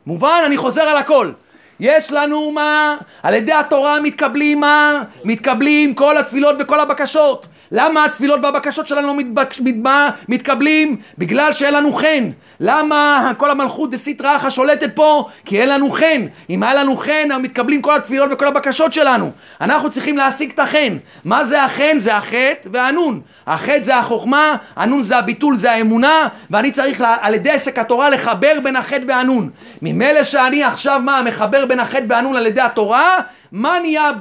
[0.05, 0.41] מובן?
[0.45, 1.31] אני חוזר על הכל.
[1.79, 2.95] יש לנו מה?
[3.23, 5.03] על ידי התורה מתקבלים מה?
[5.23, 7.47] מתקבלים כל התפילות וכל הבקשות.
[7.71, 9.59] למה התפילות והבקשות שלנו לא מתבק...
[9.59, 10.09] מתבע...
[10.29, 10.97] מתקבלים?
[11.17, 12.29] בגלל שאין לנו חן.
[12.59, 15.25] למה כל המלכות דסיטרא אחא שולטת פה?
[15.45, 16.25] כי אין לנו חן.
[16.49, 19.31] אם היה לנו חן, מתקבלים כל התפילות וכל הבקשות שלנו.
[19.61, 20.97] אנחנו צריכים להשיג את החן.
[21.25, 21.99] מה זה החן?
[21.99, 23.21] זה החטא והנון.
[23.47, 28.59] החטא זה החוכמה, הנון זה הביטול, זה האמונה, ואני צריך על ידי עסק התורה לחבר
[28.63, 29.49] בין החטא והנון.
[29.81, 31.21] ממילא שאני עכשיו מה?
[31.25, 33.17] מחבר בין החטא והנון על ידי התורה,
[33.51, 34.11] מה נהיה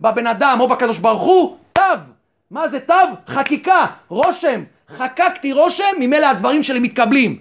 [0.00, 1.56] בבן אדם או בקדוש ברוך הוא?
[1.72, 1.82] תו.
[2.50, 2.94] מה זה תו?
[3.28, 4.62] חקיקה, רושם.
[4.96, 7.38] חקקתי רושם, ממילא הדברים שלי מתקבלים.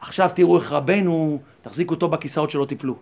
[0.00, 2.94] עכשיו תראו איך רבנו, תחזיקו אותו בכיסאות שלא תיפלו.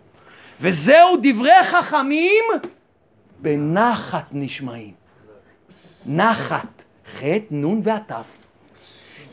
[0.61, 2.43] וזהו דברי חכמים
[3.39, 4.93] בנחת נשמעים.
[6.05, 6.83] נחת,
[7.17, 8.11] ח', נ' והת'.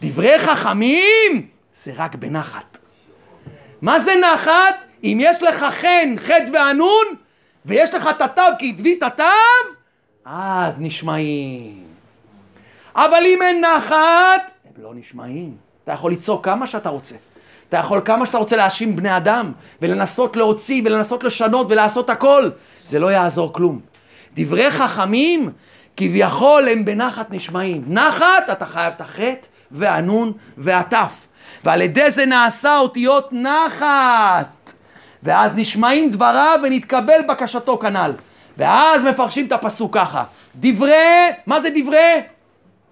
[0.00, 2.78] דברי חכמים זה רק בנחת.
[3.82, 4.87] מה זה נחת?
[5.04, 7.06] אם יש לך חן, ח' והנון,
[7.66, 9.24] ויש לך התו כי הדביא את התו,
[10.24, 11.84] אז נשמעים.
[12.94, 15.56] אבל אם אין נחת, הם לא נשמעים.
[15.84, 17.14] אתה יכול לצעוק כמה שאתה רוצה.
[17.68, 22.50] אתה יכול כמה שאתה רוצה להאשים בני אדם, ולנסות להוציא, ולנסות לשנות, ולעשות הכל.
[22.84, 23.80] זה לא יעזור כלום.
[24.34, 25.50] דברי חכמים,
[25.96, 27.84] כביכול הם בנחת נשמעים.
[27.86, 31.12] נחת, אתה חייב את החטא, והנון, והתף.
[31.64, 34.57] ועל ידי זה נעשה אותיות נחת.
[35.22, 38.12] ואז נשמעים דבריו ונתקבל בקשתו כנ"ל.
[38.58, 40.24] ואז מפרשים את הפסוק ככה.
[40.56, 42.20] דברי, מה זה דברי?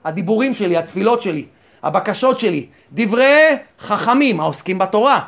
[0.05, 1.45] הדיבורים שלי, התפילות שלי,
[1.83, 5.21] הבקשות שלי, דברי חכמים העוסקים בתורה.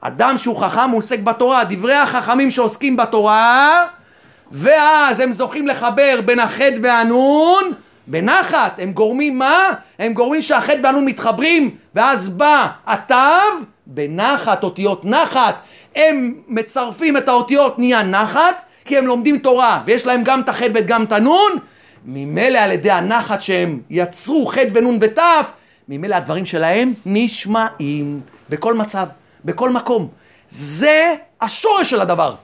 [0.00, 3.84] אדם שהוא חכם הוא עוסק בתורה, דברי החכמים שעוסקים בתורה,
[4.52, 7.72] ואז הם זוכים לחבר בין החטא והנון
[8.06, 8.78] בנחת.
[8.78, 9.68] הם גורמים מה?
[9.98, 13.14] הם גורמים שהחטא והנון מתחברים, ואז בא התו
[13.86, 15.54] בנחת, אותיות נחת.
[15.96, 20.70] הם מצרפים את האותיות נהיה נחת, כי הם לומדים תורה, ויש להם גם את החטא
[20.74, 21.52] וגם את הנון,
[22.04, 25.18] ממילא על ידי הנחת שהם יצרו חטא ונון ות',
[25.88, 28.20] ממילא הדברים שלהם נשמעים
[28.50, 29.06] בכל מצב,
[29.44, 30.08] בכל מקום.
[30.48, 32.34] זה השורש של הדבר.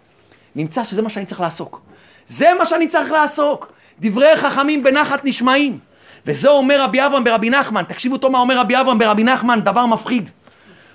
[0.56, 1.80] נמצא שזה מה שאני צריך לעסוק.
[2.26, 3.72] זה מה שאני צריך לעסוק.
[4.00, 5.78] דברי חכמים בנחת נשמעים.
[6.26, 7.82] וזה אומר רבי אברהם ברבי נחמן.
[7.82, 10.30] תקשיבו טוב מה אומר רבי אברהם ברבי נחמן, דבר מפחיד.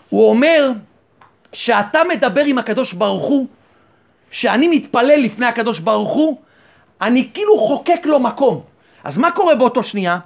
[0.10, 0.72] הוא אומר
[1.54, 3.48] שאתה מדבר עם הקדוש ברוך הוא,
[4.32, 6.38] שאני מתפלל לפני הקדוש ברוך הוא,
[7.02, 8.62] אני כאילו חוקק לו מקום.
[9.04, 10.18] אז מה קורה באותו שנייה?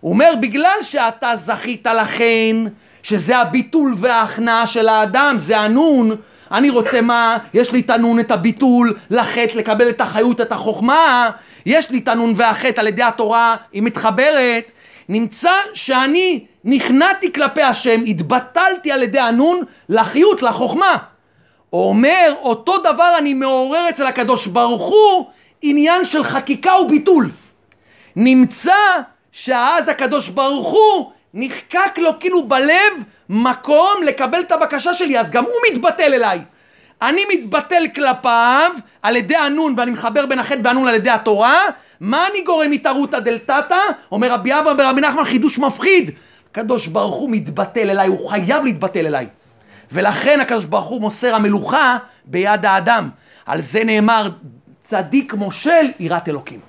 [0.00, 2.56] הוא אומר, בגלל שאתה זכית לכן,
[3.02, 6.10] שזה הביטול וההכנעה של האדם, זה הנון,
[6.50, 7.38] אני רוצה מה?
[7.54, 11.30] יש לי את הנון, את הביטול, לחטא, לקבל את החיות, את החוכמה,
[11.66, 14.72] יש לי את הנון והחטא על ידי התורה, היא מתחברת.
[15.08, 20.96] נמצא שאני נכנעתי כלפי השם, התבטלתי על ידי הנון לחיות, לחוכמה.
[21.72, 25.26] אומר, אותו דבר אני מעורר אצל הקדוש ברוך הוא,
[25.62, 27.30] עניין של חקיקה וביטול.
[28.16, 28.76] נמצא
[29.32, 32.92] שאז הקדוש ברוך הוא נחקק לו כאילו בלב
[33.28, 36.40] מקום לקבל את הבקשה שלי, אז גם הוא מתבטל אליי.
[37.02, 38.70] אני מתבטל כלפיו
[39.02, 41.60] על ידי הנון, ואני מחבר בין החטא והנון על ידי התורה.
[42.00, 43.78] מה אני גורם מתערותא דלתתא?
[44.12, 46.10] אומר רבי אברהם ברבי נחמן חידוש מפחיד.
[46.50, 49.26] הקדוש ברוך הוא מתבטל אליי, הוא חייב להתבטל אליי.
[49.92, 53.08] ולכן הקדוש ברוך הוא מוסר המלוכה ביד האדם.
[53.46, 54.28] על זה נאמר
[54.80, 56.60] צדיק מושל יראת אלוקים.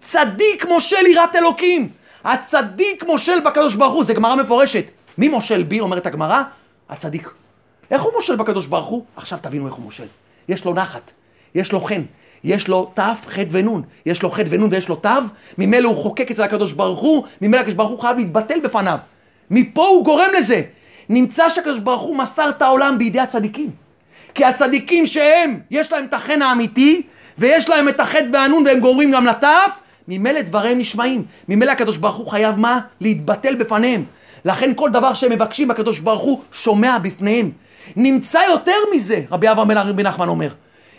[0.00, 1.88] צדיק מושל יראת אלוקים.
[2.24, 4.90] הצדיק מושל בקדוש ברוך הוא, זה גמרא מפורשת.
[5.18, 6.42] מי מושל בי, אומרת הגמרא?
[6.88, 7.30] הצדיק.
[7.90, 9.04] איך הוא מושל בקדוש ברוך הוא?
[9.16, 10.06] עכשיו תבינו איך הוא מושל.
[10.48, 11.10] יש לו נחת,
[11.54, 12.02] יש לו חן,
[12.44, 15.06] יש לו ת', ח' ונ', יש לו ח' ונ' ויש לו ת',
[15.58, 18.98] ממילא הוא חוקק אצל הקדוש ברוך הוא, ממילא הקדוש ברוך הוא חייב להתבטל בפניו.
[19.50, 20.62] מפה הוא גורם לזה.
[21.08, 23.70] נמצא שהקדוש ברוך הוא מסר את העולם בידי הצדיקים.
[24.34, 27.02] כי הצדיקים שהם, יש להם את החן האמיתי,
[27.38, 29.78] ויש להם את החטא והנון והם גורמים גם לטף,
[30.08, 31.24] ממילא דבריהם נשמעים.
[31.48, 32.80] ממילא הקדוש ברוך הוא חייב מה?
[33.00, 34.04] להתבטל בפניהם.
[34.44, 37.50] לכן כל דבר שהם מבקשים, הקדוש ברוך הוא שומע בפניהם.
[37.96, 40.48] נמצא יותר מזה, רבי אברהם בן נחמן אומר,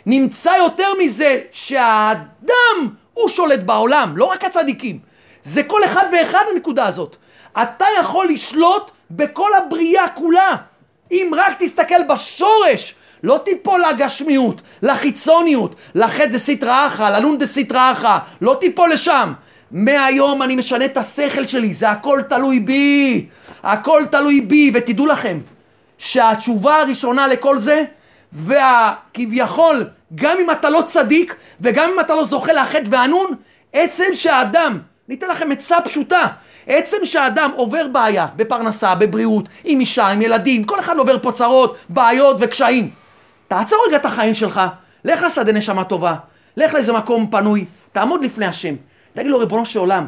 [0.05, 4.99] נמצא יותר מזה שהאדם הוא שולט בעולם, לא רק הצדיקים.
[5.43, 7.15] זה כל אחד ואחד הנקודה הזאת.
[7.61, 10.55] אתה יכול לשלוט בכל הבריאה כולה.
[11.11, 18.17] אם רק תסתכל בשורש, לא תיפול לגשמיות, לחיצוניות, לחטא דה סיטרא אחא, דה סיטרא אחא,
[18.41, 19.33] לא תיפול לשם.
[19.71, 23.25] מהיום אני משנה את השכל שלי, זה הכל תלוי בי,
[23.63, 25.39] הכל תלוי בי, ותדעו לכם
[25.99, 27.83] שהתשובה הראשונה לכל זה,
[28.31, 33.35] והכביכול, גם אם אתה לא צדיק, וגם אם אתה לא זוכה לחטא והנון,
[33.73, 34.79] עצם שהאדם,
[35.09, 36.27] ניתן לכם עצה פשוטה,
[36.67, 41.77] עצם שהאדם עובר בעיה בפרנסה, בבריאות, עם אישה, עם ילדים, כל אחד עובר פה צרות,
[41.89, 42.91] בעיות וקשיים.
[43.47, 44.61] תעצור רגע את החיים שלך,
[45.05, 46.15] לך לשדה נשמה טובה,
[46.57, 48.75] לך לאיזה מקום פנוי, תעמוד לפני השם.
[49.13, 50.07] תגיד לו, ריבונו של עולם,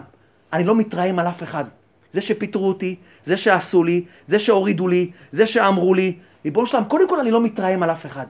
[0.54, 1.66] אני לא מתרעם על אף אחד.
[2.12, 2.96] זה שפיטרו אותי,
[3.26, 6.16] זה שעשו לי, זה שהורידו לי, זה שאמרו לי.
[6.46, 8.26] ריבונו של עולם, קודם כל אני לא מתרעם על אף אחד.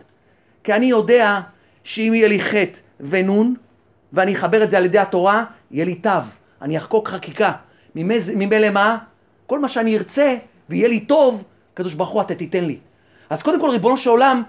[0.64, 1.40] כי אני יודע
[1.84, 3.56] שאם יהיה לי חטא ונון,
[4.14, 6.10] ואני אחבר את זה על ידי התורה, יהיה לי תו.
[6.62, 7.52] אני אחקוק חקיקה.
[7.96, 8.98] ממילא מה?
[9.48, 10.38] כל מה שאני ארצה
[10.70, 12.78] ויהיה לי טוב, קדוש ברוך הוא אתה תיתן לי.
[13.30, 14.44] אז קודם כל, ריבונו של עולם,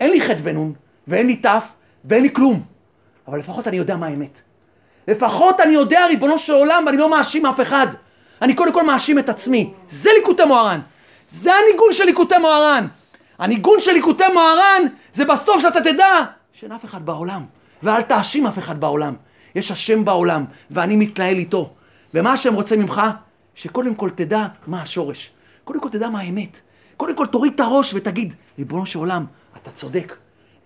[0.00, 0.72] אין לי חטא ונון,
[1.08, 1.68] ואין לי תף,
[2.04, 2.62] ואין לי כלום.
[3.28, 4.40] אבל לפחות אני יודע מה האמת.
[5.08, 7.86] לפחות אני יודע, ריבונו של עולם, ואני לא מאשים אף אחד.
[8.42, 9.72] אני קודם כל מאשים את עצמי.
[9.88, 10.80] זה ליקוטי מוהר"ן.
[11.28, 12.86] זה הניגון של ליקוטי מוהר"ן.
[13.38, 14.82] הניגון של ליקוטי מוהר"ן
[15.12, 17.44] זה בסוף שאתה תדע שאין אף אחד בעולם.
[17.82, 19.14] ואל תאשים אף אחד בעולם.
[19.54, 21.74] יש השם בעולם, ואני מתנהל איתו.
[22.14, 23.02] ומה השם רוצה ממך?
[23.54, 25.30] שקודם כל תדע מה השורש.
[25.64, 26.60] קודם כל תדע מה האמת.
[26.96, 29.24] קודם כל תוריד את הראש ותגיד, ריבונו של עולם,
[29.62, 30.16] אתה צודק.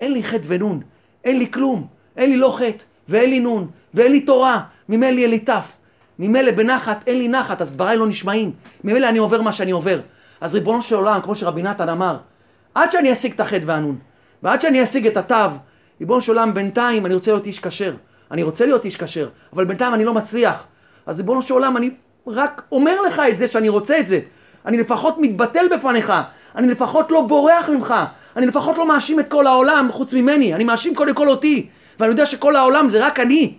[0.00, 0.80] אין לי חטא ונון,
[1.24, 5.38] אין לי כלום, אין לי לא חטא, ואין לי נון, ואין לי תורה, ממילא לי
[5.38, 5.76] תף.
[6.18, 8.52] ממילא בנחת אין לי נחת, אז דבריי לא נשמעים.
[8.84, 10.00] ממילא אני עובר מה שאני עובר.
[10.40, 12.16] אז ריבונו של עולם, כמו שרבי נתן אמר,
[12.74, 13.98] עד שאני אשיג את החטא והנון,
[14.42, 15.34] ועד שאני אשיג את התו,
[16.00, 17.94] ריבונו של עולם, בינתיים אני רוצה להיות איש כשר.
[18.30, 20.64] אני רוצה להיות איש כשר, אבל בינתיים אני לא מצליח.
[21.06, 21.90] אז ריבונו של עולם, אני
[22.26, 24.20] רק אומר לך את זה שאני רוצה את זה.
[24.66, 26.12] אני לפחות מתבטל בפניך,
[26.56, 27.94] אני לפחות לא בורח ממך,
[28.36, 31.68] אני לפחות לא מאשים את כל העולם חוץ ממני, אני מאשים קודם כל אותי,
[32.00, 33.54] ואני יודע שכל העולם זה רק אני.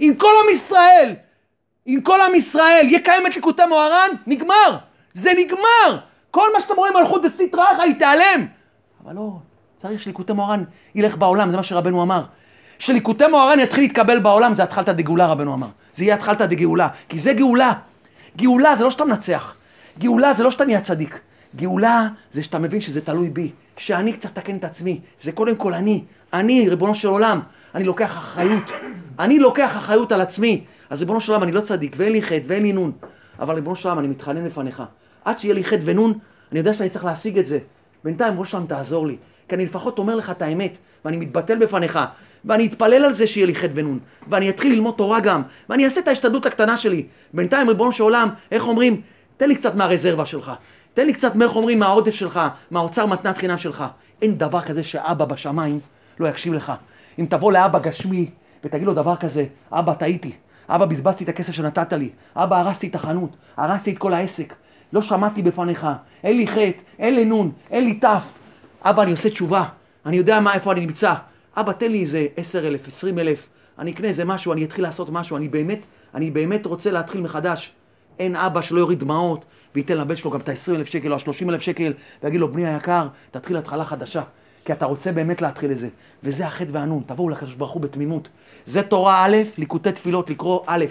[0.00, 1.14] אם כל עם ישראל,
[1.88, 4.76] אם כל עם ישראל יקיים את ליקוטי מוהר"ן, נגמר.
[5.12, 5.98] זה נגמר.
[6.30, 8.46] כל מה שאתם רואים מלכות דסיטרא אחא היא תיעלם.
[9.04, 9.38] אבל לא,
[9.76, 10.64] צריך שליקוטי מוהר"ן
[10.94, 12.24] ילך בעולם, זה מה שרבנו אמר.
[12.78, 15.68] שליקוטי מוהר"ן יתחיל להתקבל בעולם, זה התחלתא דגאולה, רבנו אמר.
[15.92, 17.72] זה יהיה התחלתא דגאולה, כי זה גאולה.
[18.36, 19.54] גאולה זה לא שאתה מנצח.
[19.98, 21.20] גאולה זה לא שאתה נהיה צדיק.
[21.56, 23.52] גאולה זה שאתה מבין שזה תלוי בי.
[23.76, 25.00] שאני קצת תקן את עצמי.
[25.18, 26.04] זה קודם כל אני.
[26.32, 27.40] אני, ריבונו של עולם,
[27.74, 28.70] אני לוקח אחריות.
[29.18, 30.64] אני לוקח אחריות על עצמי.
[30.90, 32.92] אז ריבונו של עולם, אני לא צדיק, ואין לי חטא, ואין לי נון.
[33.38, 34.82] אבל ריבונו של עולם, אני מתחנן לפניך.
[35.24, 36.12] עד שיהיה לי חטא ונון,
[36.52, 37.58] אני יודע שאני צריך להשיג את זה.
[38.04, 39.16] בינתיים, ריבונו של עולם, תעזור לי.
[39.48, 41.98] כי אני לפחות אומר לך את האמת, ואני מתבטל בפניך,
[42.44, 43.98] ואני אתפלל על זה שיהיה לי חטא ונון,
[44.28, 47.06] ואני אתחיל ללמוד תורה גם, ואני אעשה את ההשתדלות הקטנה שלי.
[47.34, 49.00] בינתיים, ריבונו של עולם, איך אומרים?
[49.36, 50.52] תן לי קצת מהרזרבה שלך.
[50.94, 52.40] תן לי קצת, איך אומרים, מהעודף שלך,
[52.70, 53.84] מהאוצר מתנת חינם שלך.
[54.22, 55.80] אין דבר כזה שאבא בשמיים
[56.20, 56.72] לא יקשיב לך.
[57.18, 58.30] אם תבוא לאבא גשמי
[58.64, 60.32] ותגיד לו דבר כזה, אבא טעיתי,
[60.68, 64.54] אבא בזבזתי את הכסף שנתת לי, אבא הרסתי את החנות, הרסתי את כל העסק,
[64.92, 65.86] לא שמעתי בפניך,
[66.24, 68.24] אין לי חטא, אין לי נון, אין לי תף.
[68.82, 69.64] אבא, אני עושה תשובה,
[70.06, 71.14] אני יודע מה, איפה אני נמצא.
[71.56, 73.46] אבא, תן לי איזה עשר אלף, עשרים אלף,
[73.78, 77.72] אני אקנה איזה משהו, אני אתחיל לעשות משהו, אני באמת, אני באמת רוצה להתחיל מחדש.
[78.18, 79.44] אין אבא שלא יוריד דמעות.
[79.74, 81.92] וייתן לבן שלו גם את ה-20 אלף שקל או ה-30 אלף שקל.
[82.22, 84.22] ויגיד לו, בני היקר, תתחיל התחלה חדשה.
[84.68, 85.88] כי אתה רוצה באמת להתחיל את זה.
[86.22, 88.28] וזה החטא והנון, תבואו לקדוש ברוך הוא בתמימות.
[88.66, 90.84] זה תורה א', ליקוטי תפילות, לקרוא א'.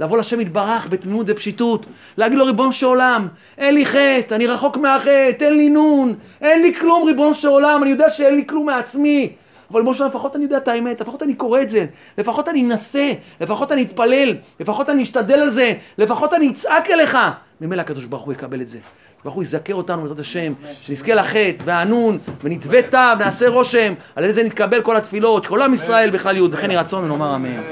[0.00, 4.76] לבוא לשם יתברך בתמימות ופשיטות, להגיד לו ריבונו של עולם, אין לי חטא, אני רחוק
[4.76, 8.66] מהחטא, אין לי נון, אין לי כלום ריבונו של עולם, אני יודע שאין לי כלום
[8.66, 9.32] מעצמי.
[9.70, 11.86] אבל ריבונו של עולם, לפחות אני יודע את האמת, לפחות אני קורא את זה,
[12.18, 17.18] לפחות אני אנסה, לפחות אני אתפלל, לפחות אני אשתדל על זה, לפחות אני אצעק אליך.
[17.60, 18.78] ממילא הקדוש ברוך הוא יקבל את זה.
[19.24, 20.52] ברוך הוא יזכר אותנו בעזרת השם,
[20.82, 25.74] שנזכה לחטא והנון, ונתווה תו, נעשה רושם, על ידי זה נתקבל כל התפילות, שכל עם
[25.74, 27.48] ישראל בכלל יהוד, וכן יהי רצון ונאמר אמן.
[27.48, 27.62] אמן.